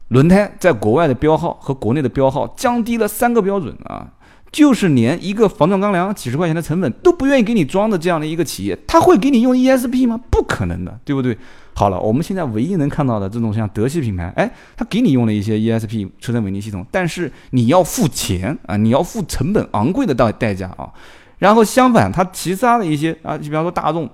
[0.10, 4.08] 轮胎在国外的标号和国内的标号降低了三个标准啊，
[4.52, 10.20] 就是连一个防撞钢梁几十块钱的成本都不愿意给你装的这样的一个企业，他会给你用 ESP 吗？
[10.30, 11.38] 不可能的，对不对？
[11.74, 20.92] 好了，我们现在唯一能看到的这种像德系品牌，哎，他给你用了一些 ESP 车身稳定系统，但是你要付钱啊，你要付成本昂贵的代代价啊。
[21.40, 24.08] 然后相反，它其他的一些啊，就比方说大众，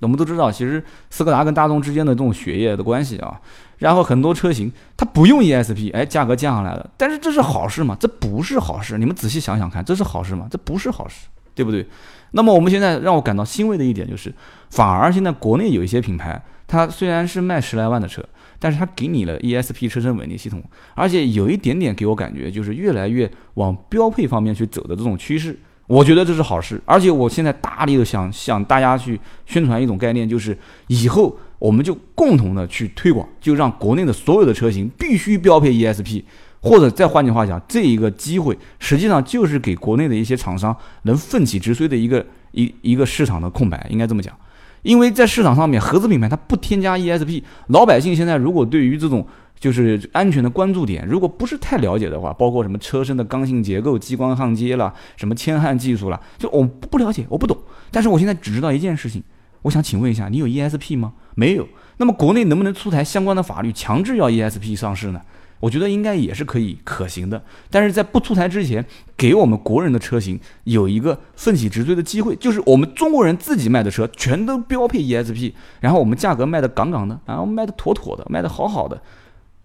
[0.00, 3.38] 我们都知道，其实斯柯达跟大众之间的这种血液的关系啊。
[3.78, 6.90] 然后很多车型它不用 ESP，哎，价格降下来了。
[6.96, 7.96] 但是这是好事吗？
[7.98, 8.98] 这不是好事。
[8.98, 10.46] 你们仔细想想看，这是好事吗？
[10.50, 11.86] 这不是好事，对不对？
[12.32, 14.34] 那么我们现在让我感到欣慰的一点就是，
[14.70, 16.42] 反而现在国内有一些品牌。
[16.70, 18.22] 它虽然是卖十来万的车，
[18.58, 20.62] 但是它给你了 ESP 车身稳定系统，
[20.94, 25.58] 而且有一点点给我感觉就是越来越往标配方面去走的这种趋势。
[25.86, 30.54] 我觉得这是好事，而且我现在大力的想向大家去宣传一种概念，就是
[30.88, 36.24] 以后我们就共同的去推广，就让国内的所有的车型必须标配 ESP。
[36.60, 44.36] 或者再换句话讲，这一个机会实际上就是给国内的一些厂商能奋起直追的一个一一个市场的空白，应该这么讲。
[44.82, 49.24] 因为在市场上面，合资品牌它不添加 ESP，老百姓现在如果对于这种
[49.60, 57.56] 就是安全的关注点，如果不是太了解的话，包括什么车身的刚性结构、激光焊接啦，什么铅焊技术啦，就我不了解，我不懂。
[57.92, 59.22] 但是我现在只知道一件事情，
[59.68, 61.12] 我想请问一下，你有 ESP 吗？
[61.34, 61.68] 没有。
[61.98, 65.20] 那么国内能不能出台相关的法律，强制要 ESP 上市呢？
[65.60, 68.82] 我觉得应该也是可以可行的，但是在不出台之前，
[69.14, 79.02] 给我们国人的车型有一个奋起直追的机会，就是我们中国人自己卖的车全都标配 ESP，然后我们价格卖的杠杠的，然后卖的妥妥的，卖的好好的，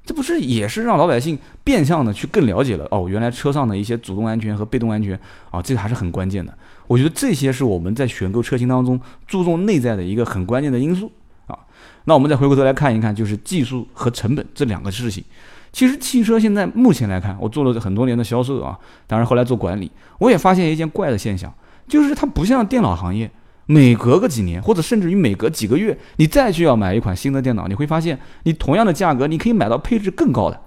[0.06, 5.18] 这不是也是让老百姓变相的去更了解了哦，原来车上的一些主动安全和被动安全
[5.52, 6.58] 啊，这个还是很关键的。
[6.88, 11.12] 我觉得这些是我们在选购车型当中注重内在的一个很关键的因素
[11.48, 11.58] 啊。
[12.06, 15.24] 那我们再回过头来看一看，就是技术和成本这两个事情。
[15.72, 21.52] 其实汽车现在目前来看，我做了很多年的销售啊，当然后来做管理，我也发现一件怪的现象，
[21.88, 23.32] 就是它不像电脑行业，
[23.66, 30.62] 每隔个几年或者甚至于每隔几个月，你再去要买一款新的电脑，你会发现你同样的价格，你可以买到配置更高的。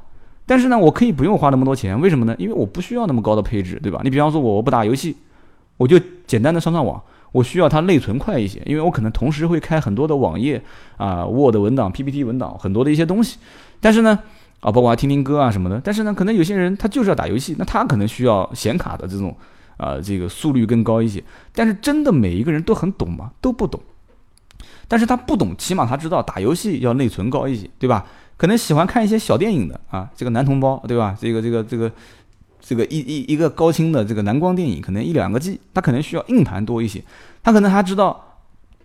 [0.45, 2.35] 但是呢，我可以不用花那么多钱，为什么呢？
[2.39, 4.01] 因为我不需要那么高的配置，对吧？
[4.03, 5.15] 你比方说我我不打游戏，
[5.77, 10.63] 我就简单的上上网，我需要它内存快一些，因为我可能同时会开很多的网页
[10.97, 13.39] 啊，Word 文档、PPT 文档，很多的一些东西，
[13.81, 14.19] 但是呢。
[14.61, 19.37] 啊，包括听听歌啊什么的，但是呢，可能有些人他就是要打游戏，那他可能需要显卡的这种，
[19.77, 21.23] 啊，这个速率更高一些。
[21.53, 23.31] 但是真的每一个人都很懂吗？
[23.43, 23.79] 都不懂。
[24.89, 28.07] 但是他不懂，起码他知道打游戏要内存高一些，对吧？
[28.39, 31.15] 可能喜欢看一些小电影的啊，这个男同胞，对吧？
[31.21, 31.93] 这个这个这个
[32.67, 37.01] 这个一一一个高清的这个蓝光电影，可能一两个 G，他可能需要硬盘多一些，
[37.45, 38.25] 他可能还知道。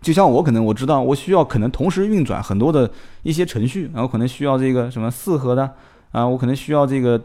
[0.01, 2.89] 就像我可能我知道我需要可能同时运转很多的
[3.21, 5.75] 一些程序，然后可能需要这个什么四核的
[6.11, 7.21] 啊，我可能需要这个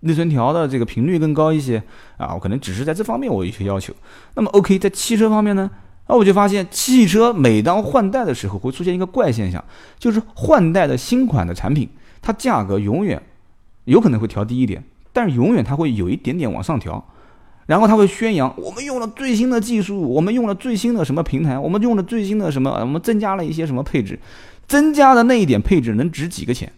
[0.00, 1.82] 内存条的这个频率更高一些
[2.16, 3.92] 啊，我可能只是在这方面我有些要求。
[4.34, 5.68] 那么 OK，在汽车方面呢，
[6.06, 9.64] 那我就发现汽车每当换代的时候会出现一个怪现象，
[9.98, 11.88] 就是换代的新款的产品，
[12.20, 13.20] 它价格永远
[13.86, 17.04] 有可能会调低一点，但是永远它会有一点点往上调。
[17.66, 24.18] 然后它会宣扬我们用了最新的技术，我们用了最新的什么平台，我们用了最新的什么，我们增加了一些什么配置，
[24.66, 26.70] 增加的那一点配置能值几个钱？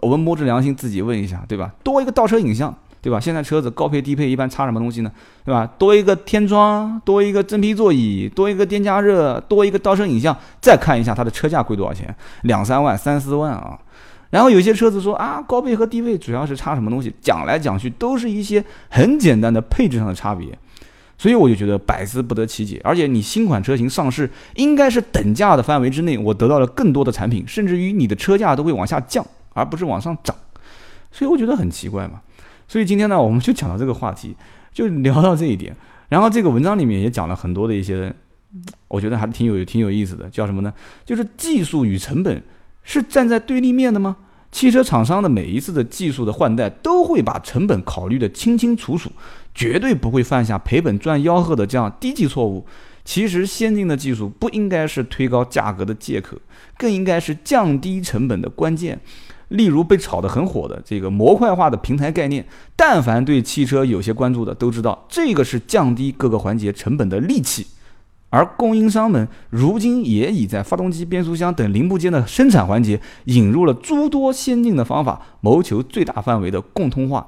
[0.00, 1.74] 我们摸着良心自己问一下，对吧？
[1.84, 3.20] 多一个倒车影像，对吧？
[3.20, 5.12] 现在车子高配低配一般差什么东西呢？
[5.44, 5.66] 对吧？
[5.78, 12.12] 多一个天窗，多一个真皮座椅，多一个电加热，多一个倒车影像，再看一下它的车价贵多少钱？
[12.42, 13.78] 两三万、三四万啊！
[14.36, 17.10] 然后有些车子说啊，高配和低配主要是差什么东西？
[17.22, 20.46] 讲来讲去都是一些很简单的配置上的差别，
[21.16, 22.78] 所以我就觉得百思不得其解。
[22.84, 30.36] 而且你新款车型上市，应该是等价的范围之内，我得到了更多的产品，甚至于你的车价都会往下降，而不是往上涨。
[31.10, 32.20] 所以我觉得很奇怪嘛。
[32.68, 34.36] 所以今天呢，我们就讲到这个话题，
[34.70, 35.74] 就聊到这一点。
[36.10, 38.14] 然后这个文章里面也讲了很多的一些，
[38.88, 40.70] 我觉得还挺有挺有意思的，叫什么呢？
[41.06, 42.42] 就是技术与成本。
[42.88, 44.16] 是站在对立面的吗？
[44.56, 49.10] 汽车厂商的每一次的技术的换代，都会把成本考虑的清清楚楚，
[49.54, 52.64] 绝对不会犯下赔本赚吆喝的这样低级错误。
[53.04, 56.38] 其实，先进的技术不应该是推高价格的借口，
[56.78, 58.98] 更应该是降低成本的关键。
[59.48, 62.42] 例如被炒得很火的这个模块化的平台概念，
[62.74, 67.66] 但凡对汽车有些关注的都知道，这个是降低各个环节成本的利器。
[68.30, 77.26] 而供应商们如今也已在发动机、变速箱等零部件的生产环节引入了诸多先进的方法，谋求最大范围的共通化。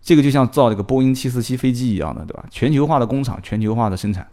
[0.00, 2.44] 这个就像造这个波音747飞机一样的，对吧？
[2.50, 4.26] 全球化的工厂，全球化的生产。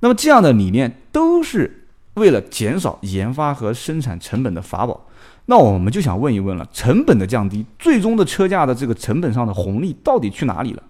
[0.00, 5.06] 那么这样的理念都是为了减少研发和生产成本的法宝。
[5.46, 10.82] 那我们就想问一问了：成本的降低，最终的车价的这个成本上的红利到底去哪里了？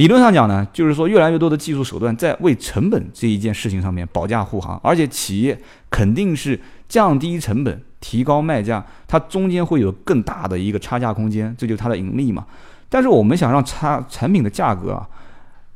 [0.00, 5.60] 理论上讲呢，就是说越来越多的技术手段在为成本这一件事情上面保驾护航，而且企业
[5.90, 6.58] 肯定是
[6.88, 12.46] 降低成本、提高卖价，它中间会有更大的一个差价空间，这就是它的盈利嘛。
[12.88, 15.06] 但是我们想让差产品的价格啊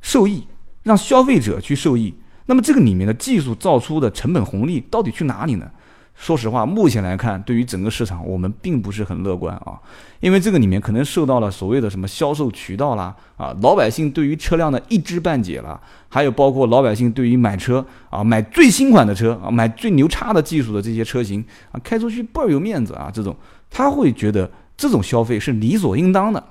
[0.01, 0.47] 受益，
[0.85, 2.15] 让消费者去受益，
[2.47, 5.71] 那么这个里面的技术造出的成本红利到底去哪里呢？
[6.15, 9.79] 说实话，目前来看，对于整个市场，我们并不是很乐观啊，
[10.21, 23.37] 因为这个里面可能受到了所谓的什么销售渠道啦，啊，老百姓对于车辆的一知半解啦，还有包括老百姓对于买车啊，买最新款的车啊，买最牛叉的技术的这些车型啊，开出去倍儿有面子啊，这种
[23.69, 26.43] 他会觉得这种消费是理所应当的，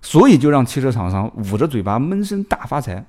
[0.00, 3.04] 所以就让汽车厂商捂着嘴巴闷声大发财。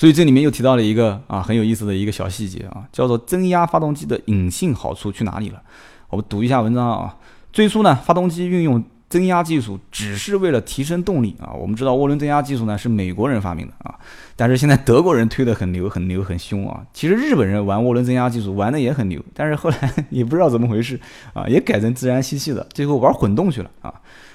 [0.00, 5.60] 所以这里面又提到了一个啊很有意思的一个小细节啊，叫做增压发动机的隐性好处去哪里了？
[6.08, 7.14] 我们读一下文章啊。
[7.52, 11.52] 最初呢，发动机运用增压技术只是为了提升动力啊。
[11.52, 13.94] 我们知道涡轮增压技术呢是美国人发明的啊，
[14.36, 16.82] 但是现在德国人推的很牛很牛很凶啊。
[16.94, 20.98] 其实日本人玩涡轮增压技术玩的也很牛，但是后来 也不知道怎么回事
[21.34, 23.92] 啊，也改成自然吸气的，最后玩混动去了啊。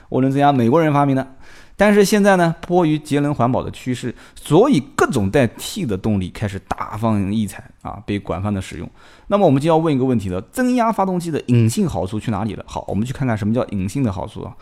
[0.09, 1.27] 涡轮增压美国人发明的。
[1.77, 8.89] 但是现在呢，迫于节能环保的趋势，所以各种带 T 的动力开始大放异彩啊，被广泛的使用。
[9.27, 12.63] 那么我们就要问一个问题了：增压发动机的隐性好处去哪里了？
[12.65, 14.55] 好，我们去看看什么叫隐性的好处啊。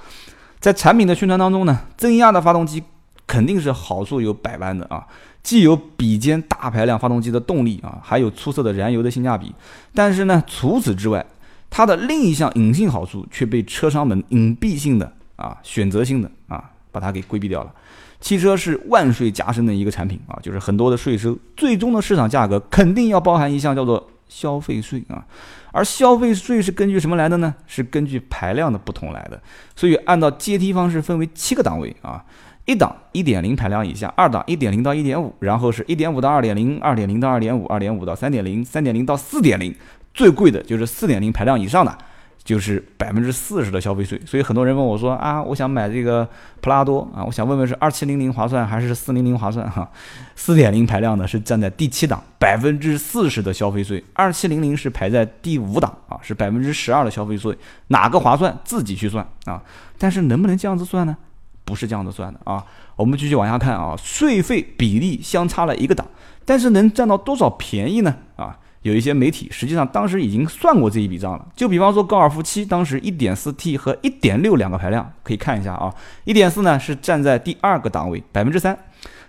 [0.59, 2.81] 在产品的宣传当中呢，增压的发动机
[3.27, 5.05] 肯定是好处有百般的啊，
[5.43, 9.53] 既有比肩大排量发动机的动力啊，还有出色的燃油的性价比。
[9.93, 11.23] 但是呢，除此之外，
[11.69, 16.71] 它的另一项隐性好处却被车商们隐蔽性的啊、选择性的啊。
[16.93, 17.73] 把它给规避掉了。
[18.21, 25.25] 汽车是万税加身的一个产品啊，就是很多的税收，最终的市场价格肯定要包含一项叫做消费税啊。
[25.73, 27.53] 而消费税是根据什么来的呢？
[27.67, 29.41] 是根据排量的不同来的。
[29.75, 32.23] 所以按照阶梯方式分为七个档位啊，
[32.65, 39.75] 一档一点零排量以下，二档一点零到一点五，然后是一点五到二点零，二点零到二点五，二点五到三点零，三点零到四点零，
[40.13, 41.97] 最贵的就是四点零排量以上的。
[42.43, 46.27] 就是百分之四十的消费税，所以很多人问我说啊，我想买这个
[46.59, 49.89] 普拉多啊，我想问问是二七零零划算还是四零零划算哈？
[50.35, 57.57] 四点零排量的是站在第七档，百分之四十的消费税；二七零零是排在第五档啊，是百分之十二的消费税。
[57.87, 59.63] 哪个划算自己去算啊？
[59.97, 61.15] 但是能不能这样子算呢？
[61.63, 62.65] 不是这样子算的啊。
[62.97, 66.05] 我们继续往下看啊，税费比例相差了一个档，
[66.43, 68.13] 但是能占到多少便宜呢？
[68.35, 68.59] 啊？
[68.83, 75.93] 有一些媒体实际上当时已经算过这一笔账了，就比方说高尔夫七当时 1.4T 和1.6两个排量，可以看一下啊
[76.25, 78.77] ，1.4呢是站在第二个档位百分之三，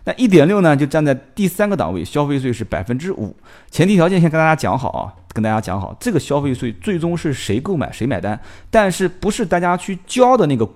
[0.05, 3.35] 那1.6呢就站在第三个档位，消费税是百分之五。
[3.71, 8.39] 前提条件先跟大家讲好啊，跟大家讲好，这个消费税最终是谁购买谁买单，
[8.71, 10.69] 但是不是大家去交的那个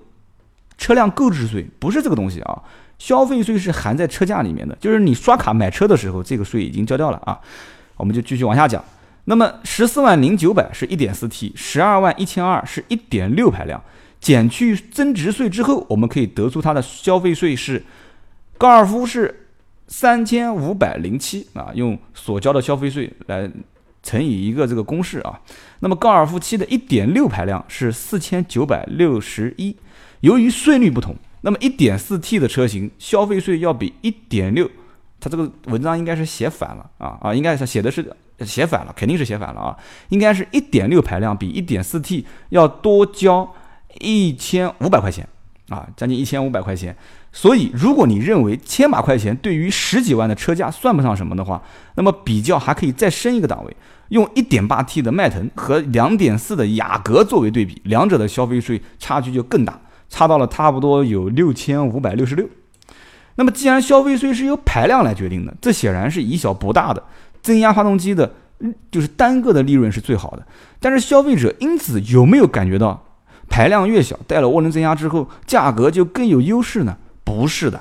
[0.77, 2.63] 车辆购置税，不是这个东西啊，
[2.97, 7.37] 消费税是含在车价里面的，就是你刷卡买车的时候，这个税已经交掉了啊。
[7.99, 8.83] 我们就继续往下讲。
[9.25, 13.79] 那么十四万零九百是一点四 T，十二万一千二是一点六排量，
[14.19, 17.83] 减去增值税之后，我们可以得出它的消费税是
[18.57, 19.47] 高尔夫是
[19.87, 23.47] 三千五百零七啊，用所交的消费税来
[24.01, 25.39] 乘以一个这个公式啊。
[25.81, 29.75] 那么高尔夫七的一点六排量是四千九百六十一。
[30.21, 34.69] 由于税率不同，那么一点四 T 的车型消费税要比一点六。
[35.19, 39.77] 他这个文章应该是写反了啊啊，应该是写的是写反了，肯定是写反了啊，
[40.09, 43.53] 应该是一点六排量比一点四 T 要多交
[43.99, 45.27] 一千五百块钱
[45.69, 46.95] 啊，将近一千五百块钱。
[47.31, 51.61] 所以，如果你认为千把块钱对于十几万的车价算不上什么的话，
[51.95, 53.77] 那么比较还可以再升一个档位，
[54.07, 59.79] 用一点八 T 的迈腾和两点四的雅阁作为对比，两者的消费税差距就更大，
[60.09, 62.47] 差到了差不多有六千五百六十六。
[63.39, 67.01] 那么，既然消费税是由排量来决定的，这显然是以小博大的。
[67.41, 68.29] 增压发动机的，
[68.91, 70.45] 就是单个的利润是最好的。
[70.77, 73.01] 但是，消费者因此有没有感觉到
[73.47, 76.97] 排量越小，带了涡轮增压之后，价格就更有优势呢？
[77.23, 77.79] 不是的，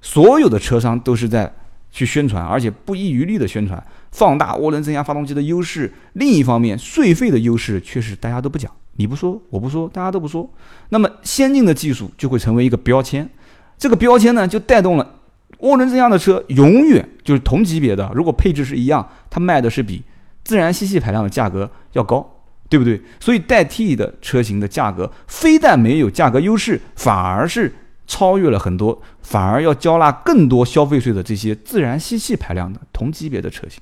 [0.00, 1.52] 所有的车商都是在
[1.90, 5.92] 去宣传，而且不遗余力的宣传，放大涡轮增压发动机的优势。
[6.12, 10.48] 另一方面，税费的优势却是大家都不讲，你不说，我不说，大家都不说。
[10.90, 13.28] 那么，先进的技术就会成为一个标签。
[13.78, 15.14] 这个标签呢，就带动了
[15.60, 20.02] 涡轮增压的车永远就是同级别的，如果配置是一样，它卖的是比
[20.44, 23.00] 自然吸气排量的价格要高，对不对？
[23.20, 27.74] 所以代替的车型的价格非但没有价格优势，反而是
[28.06, 33.80] 超越了很多，反而要交纳更多消费税的这些自然吸气排量的同级别的车型。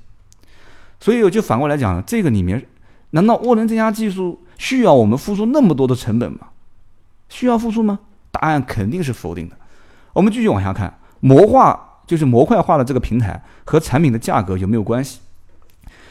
[0.99, 2.65] 所以我就反过来讲，这个里面，
[3.11, 6.39] 难道涡轮增压技术需要我们付出那么多的成本吗？
[7.29, 7.99] 需要付出吗？
[8.31, 9.55] 答案肯定是否定的。
[10.15, 15.19] 我们继续往下看，模化就是模块化的这个平台和产品的价格有没有关系？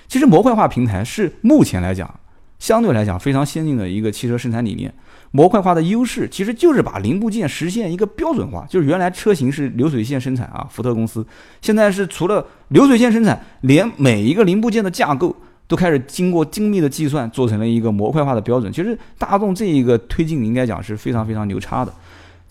[0.07, 2.21] 其实模块化平台是目前来讲
[2.59, 4.93] 相对来讲非常先进的一个汽车生产理念。
[5.31, 11.27] 模块化的优势其实就是把零部件实现一个标准化，就是原来车型是流水线生产啊，福特公司
[11.63, 15.35] 现在是除了流水线生产，连每一个零部件的架构
[15.67, 18.71] 都开始经过精密的计算，做成了一个模块化的标准。
[18.71, 21.93] 其实大众这一个推进应该讲是非常非常牛叉的，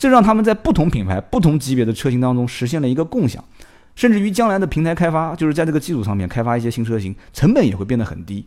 [0.04, 3.42] 这让他们在不同品牌、不同级别的车型当中实现了一个共享，
[3.96, 8.46] 甚至于将来的平台开发，就是在这个基础上面开发一些新车型，成本也会变得很低。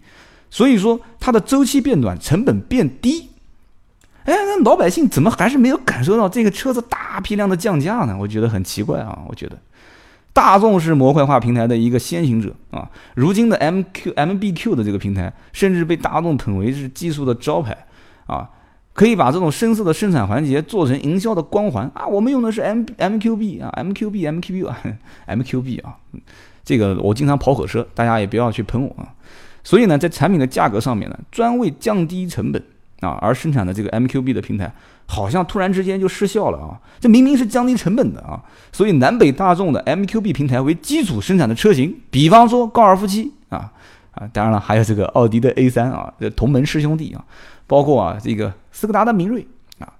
[0.51, 3.31] 所以说它的周期变短，成本变低。
[4.25, 8.15] 哎，那老百姓怎么还是没有感受到这个车子大批量的降价呢？
[8.21, 9.21] 我觉得很奇怪啊！
[9.27, 9.59] 我觉得
[10.35, 12.87] 大众是模块化平台的一个先行者啊。
[13.15, 17.87] 如今的 MQ、MBQ 的这个平台，甚至被大众捧为是技术的招牌
[18.27, 18.51] 啊，
[18.97, 22.07] 可以把这种深色的生产环节做成营销的光环啊。
[22.07, 24.79] 我们用的是 M MQB 啊，MQB MQB 啊，
[25.29, 25.97] MQB 啊，
[26.65, 29.15] 这个我经常跑火车，大家也不要去喷我啊。
[29.63, 32.61] 所以呢，在产品的价格上面呢，专为降低成本。
[33.01, 34.73] 啊，而生产的这个 MQB 的平台
[35.05, 36.81] 好像突然之间就失效了啊！
[36.99, 38.43] 这明明是降低成本的啊！
[38.73, 43.71] 所以南北大众的 MQB 平台为基础生产的车型，比方说高尔夫七啊
[44.13, 47.23] 啊，当然了，还有这个奥迪的 A 三啊，这同门师兄弟啊，
[47.67, 49.47] 包括啊这个斯柯达的明锐
[49.79, 49.93] 啊，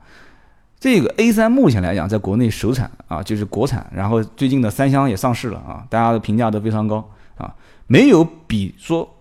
[0.79, 7.55] 这个 A 三目前来讲在国内首产啊，就是国产，然后最近的三厢也上市了啊，大家的评价都非常高啊，
[7.87, 9.13] 没有比说。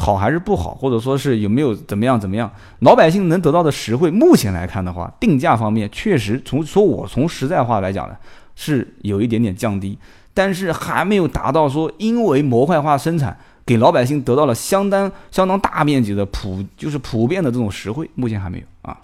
[0.00, 2.48] 好还是不好，或者说是有没有怎么样怎么样，
[2.82, 8.14] 老百姓能得到的实惠，目前来看的话，定价方面确实从说我从实在话来讲呢，
[8.54, 9.98] 是有一点点降低，
[10.32, 13.36] 但是还没有达到说因为模块化生产
[13.68, 18.98] 给老百姓得到了相当相当大面积的普就是普遍的这种实惠，目前还没有啊。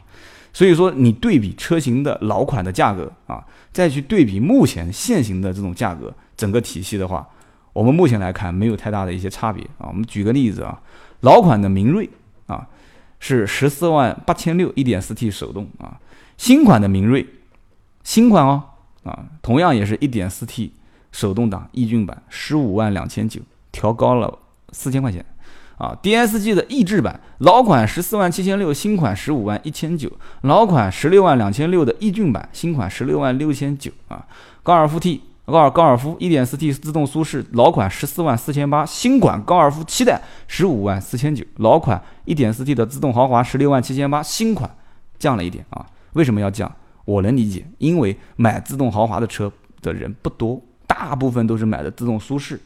[0.54, 3.44] 所以说你对比车型的老款的价格啊，
[3.74, 7.28] 再去对比目前现行的这种价格，整个体系的话。
[7.74, 9.88] 我们目前来看没有太大的一些差别啊。
[9.88, 10.80] 我们举个例子啊，
[11.20, 12.08] 老款的明锐
[12.46, 12.66] 啊
[13.18, 16.00] 是十四万八千六，一点四 T 手动啊。
[16.38, 17.26] 新款的明锐，
[18.02, 18.62] 新款哦
[19.02, 20.72] 啊，同样也是一点四 T
[21.12, 23.40] 手动挡逸骏版，十五万两千九，
[23.70, 24.38] 调高了
[24.74, 25.24] 四千块钱
[25.78, 25.96] 啊。
[26.02, 30.10] DSG 的逸致版，老款十四万七千六，新款十五万一千九。
[30.42, 34.26] 老款十六万两千六的逸骏版，新款十六万六千九啊。
[34.62, 35.22] 高尔夫 T。
[35.46, 40.18] 高尔高尔夫 1.4T 自动舒适，老款十四万四千八，新款高尔夫七代
[40.48, 44.74] 十五万四千九，老款 1.4T 的自动豪华十六万七千八，新款
[45.18, 45.84] 降了一点啊？
[46.14, 46.74] 为什么要降？
[47.04, 49.52] 我能理解，因为买自动豪华的车
[49.82, 52.58] 的人不多，大部分都是买的自动舒适，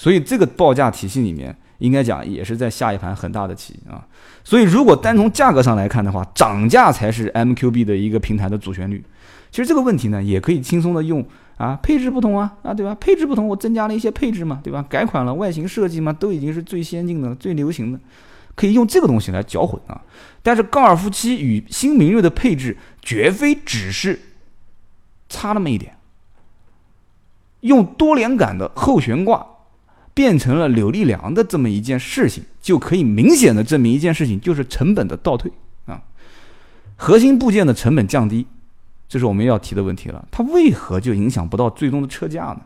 [0.00, 4.00] 所以这个报价体系里面应该讲也是在下一盘很大的棋啊。
[4.42, 9.04] 所以如果单从价格上来看的话，涨价才是 MQB 的一个平台的主旋律。
[9.50, 11.22] 其实这个问题呢，也可以轻松的用。
[11.58, 12.96] 啊，配置不同啊，啊，对吧？
[12.98, 14.82] 配置不同，我增加了一些配置嘛，对吧？
[14.88, 18.00] 改款了，外形设计嘛，都已经是最先进的、最流行的，
[18.54, 20.00] 可以用这个东西来搅混啊。
[20.42, 24.18] 但是高尔夫七与新明锐的配置绝非只是
[25.28, 25.94] 差那么一点，
[27.60, 29.46] 用多连杆的后悬挂
[30.12, 35.50] 变成了扭力梁的这么一件事情，就可以明显的证明一件事情，就是成本的倒退
[35.86, 36.02] 啊，
[36.96, 38.46] 核心部件的成本降低。
[39.08, 42.60] 这是我们要提的问题了，它为何就影响不到最终的车价呢？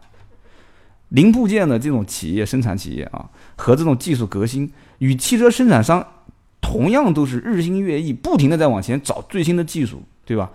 [1.09, 6.07] 零部件的这种企业生产企业啊，和这种技术革新，与汽车生产商
[6.61, 10.51] 同样都是日新月异，不停的在往前找最新的技术，对吧？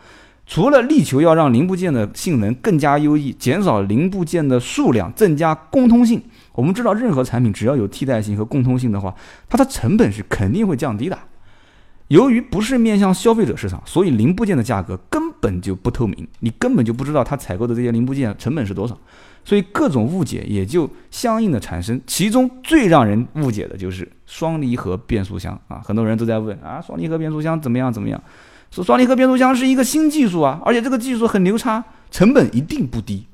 [0.45, 6.21] 除了力求要让零部件的性能更加优异，减少零部件的数量，增加共通性，
[6.54, 9.14] 我们知道任何产品只要有替代性和共通性的话，
[9.47, 11.18] 它的成本是肯定会降低的。
[12.10, 18.97] 由于不是面向消费者市场，所以零部件的价格根本就不透明，你根本就不知道它采购的这些零部件成本是多少，
[19.45, 22.02] 所以各种误解也就相应的产生。
[22.08, 28.20] 其中最让人误解的就是双离合变速箱啊，很多人都在问啊，双离合变速箱怎么样怎么样？
[28.72, 33.28] 说双离合变速箱是一个新技术啊，而且这个技术很牛叉，成本一定不低。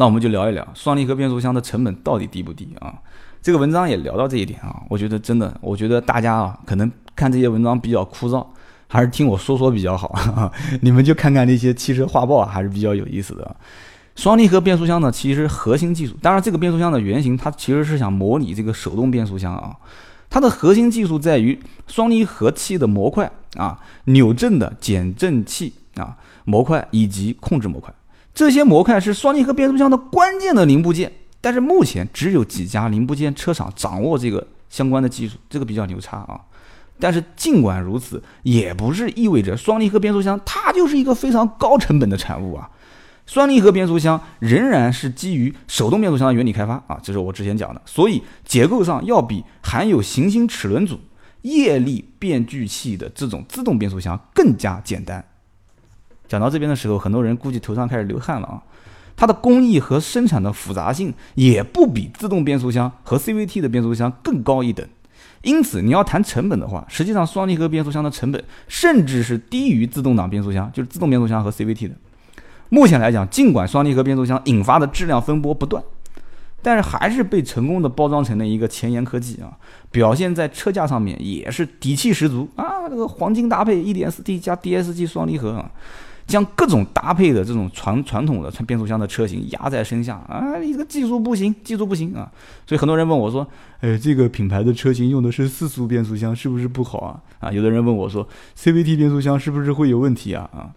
[0.00, 2.94] 那我们就聊一聊双离合变速箱的成本到底低不低啊？
[3.42, 8.46] 这个文章也聊到这一点啊，我觉得真的，我觉得大家啊，可能看这些文章比较枯燥，
[8.88, 10.10] 还是听我说说比较好。
[10.80, 13.54] 你们就看看那些汽车画报啊，还是比较有意思的。
[14.16, 19.76] 双离合变速箱呢，其实核心技术，当然这个变速箱的原型，它其实是想模拟这个手动变速箱啊。
[20.30, 27.92] 它的核心技术在于双离合器的模块啊、扭正的减震器啊、模块以及控制模块，
[28.34, 31.12] 这些模块是双离合变速箱的关键的零部件。
[31.40, 36.40] 但是目前只有几家零部件车厂掌握这个相关的技术，这个比较牛叉啊。
[36.98, 42.68] 但是尽管如此，也不是意味着双离合变速箱它就是一个非常高成本的产物啊。
[43.24, 51.00] 双离合变速箱仍然是基于手动变速箱的原理开发啊，这是我之前讲的，所以结构上要比含有行星齿轮组、
[51.40, 55.24] 液力变矩器的这种自动变速箱更加简单。
[56.30, 58.62] 讲到这边的时候，很多人估计头上开始流汗了啊。
[59.16, 64.86] 它的工艺和生产的复杂性也不比自动变速箱和 CVT 的变速箱更高一等。
[65.42, 71.94] 因此，你要谈成本的话，实际上双离合变速箱的成本甚至是低于自动挡变速箱，就是自动变速箱和 CVT 的。
[72.68, 75.82] 目前来讲，尽管双离合变速箱引发的质量风波不断，
[76.62, 79.50] 但是还是被成功的包装成了一个前沿科技啊，
[79.90, 85.70] 表现在车架上面也是底气十足啊，这个黄金搭配 1.4T 加 DSG 双离合啊。
[86.30, 90.56] 将各种搭配的这种传传统的变速箱的车型压在身下啊！
[90.62, 92.30] 你这个技术不行，技术不行啊！
[92.66, 93.46] 所以很多人问我说
[93.82, 98.26] ：“哎，这个品牌的车型用的是四速变速箱，是不是不好啊？”啊，有的人问我说
[98.56, 100.70] ：“CVT 变速箱是不是会有问题啊？”啊，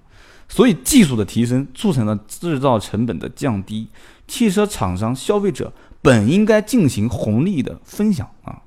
[0.49, 3.87] 所以技术的提升促成了制造成本的降低，
[4.27, 8.61] 汽车厂商、消费者本应该进行红利的分享啊，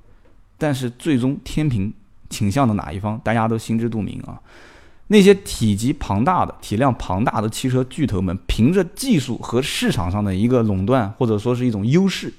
[0.57, 1.93] 但是最终天平
[2.31, 4.41] 倾向的哪一方，大家都心知肚明啊。
[5.09, 12.33] 那些体积庞大的、体量庞大的汽车巨头们，凭着技术和市场上的一个垄断，或者说是一种优势，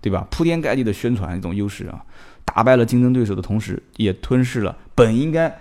[0.00, 0.26] 对吧？
[0.30, 2.04] 铺天盖地的宣传一种优势啊，
[2.44, 5.58] 打败了竞争对手的同时，也吞噬了本应该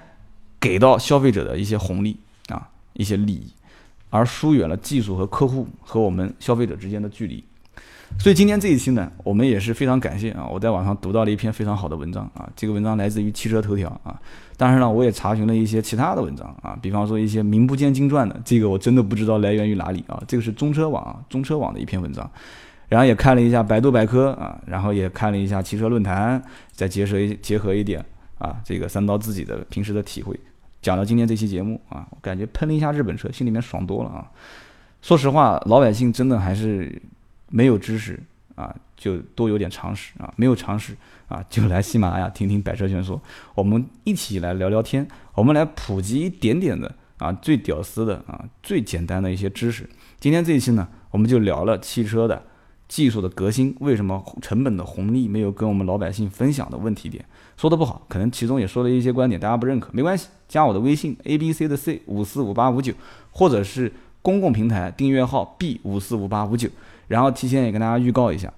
[0.59, 2.17] 给到消费者的一些红利
[2.49, 3.53] 啊、一些利益，
[4.09, 7.41] 而疏远了技术和客户和我们消费者之间的距离。
[8.19, 14.19] 所以今天这一期呢，我们也是非常感谢啊，我在网上读到了一篇非常好的文章啊，这个文章来自于汽车头条啊。
[14.57, 20.21] 当然了，我也查询了一些其他的文章啊，比方说一些名不见经传的，这个我真的不知道来源于哪里啊。
[20.27, 22.29] 这个是中车网，中车网的一篇文章，
[22.87, 26.39] 然后也看了一下百度百科啊，然后也看了一下汽车论坛，
[26.73, 28.05] 再结合一结合一点
[28.37, 30.39] 啊，这个三刀自己的平时的体会，
[30.79, 34.29] 讲到今天这期节目啊，我感觉喷了一下日本车，心里面爽多了啊。
[35.01, 37.01] 说实话，老百姓真的还是
[37.51, 38.19] 没有知识
[38.55, 40.97] 啊，就多有点常识啊，没有常识。
[41.27, 43.21] 啊， 就来喜马拉雅听听百车全说，
[43.55, 49.89] 我们一起来聊聊天，我们来普及一点点的啊最屌丝的啊最简单的一些知识。
[50.19, 52.43] 今天这一期呢，我们就聊了汽车的
[52.89, 57.23] 技术的革新，为什么成本的红利没有跟我们老百姓分享的问题点，
[57.55, 62.93] 说的不好，可能其中也说了一些观点大家不认可，没关系，加我的微信 A B C 的 C 五四五八五九，
[63.31, 66.67] 或者是公共平台订阅号 B 五四五八五九，
[67.11, 68.51] 然后提前也跟大家预告一下，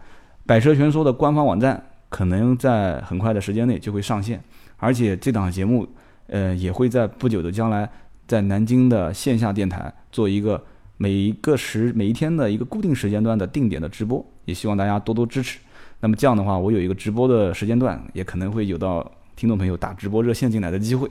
[0.45, 1.84] 百车全说的官方网站。
[2.14, 4.39] 可能在很快的时间内就会上线，
[4.78, 5.88] 而且这档节目，
[6.28, 7.89] 呃，也会在不久的将来
[8.28, 10.64] 在南京的线下电台做一个
[10.97, 15.58] 每一个时每一天的一个固定时间段的定点的直播，也希望大家多多支持。
[16.01, 21.10] 那么这样的话，我有一个直播的时间段，也可能会有到听众朋友打直播热线进来的机会。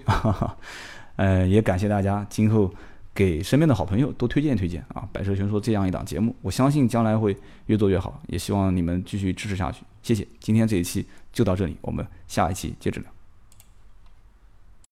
[1.16, 2.72] 呃，也感谢大家今后。
[3.14, 5.08] 给身边的好朋友多推荐推荐啊！
[5.12, 7.36] 百车全说这样一档节目，我相信将来会
[7.66, 9.84] 越做越好，也希望你们继续支持下去。
[10.02, 13.21] 谢谢，今天这一期就到这里，我们下一期接着聊。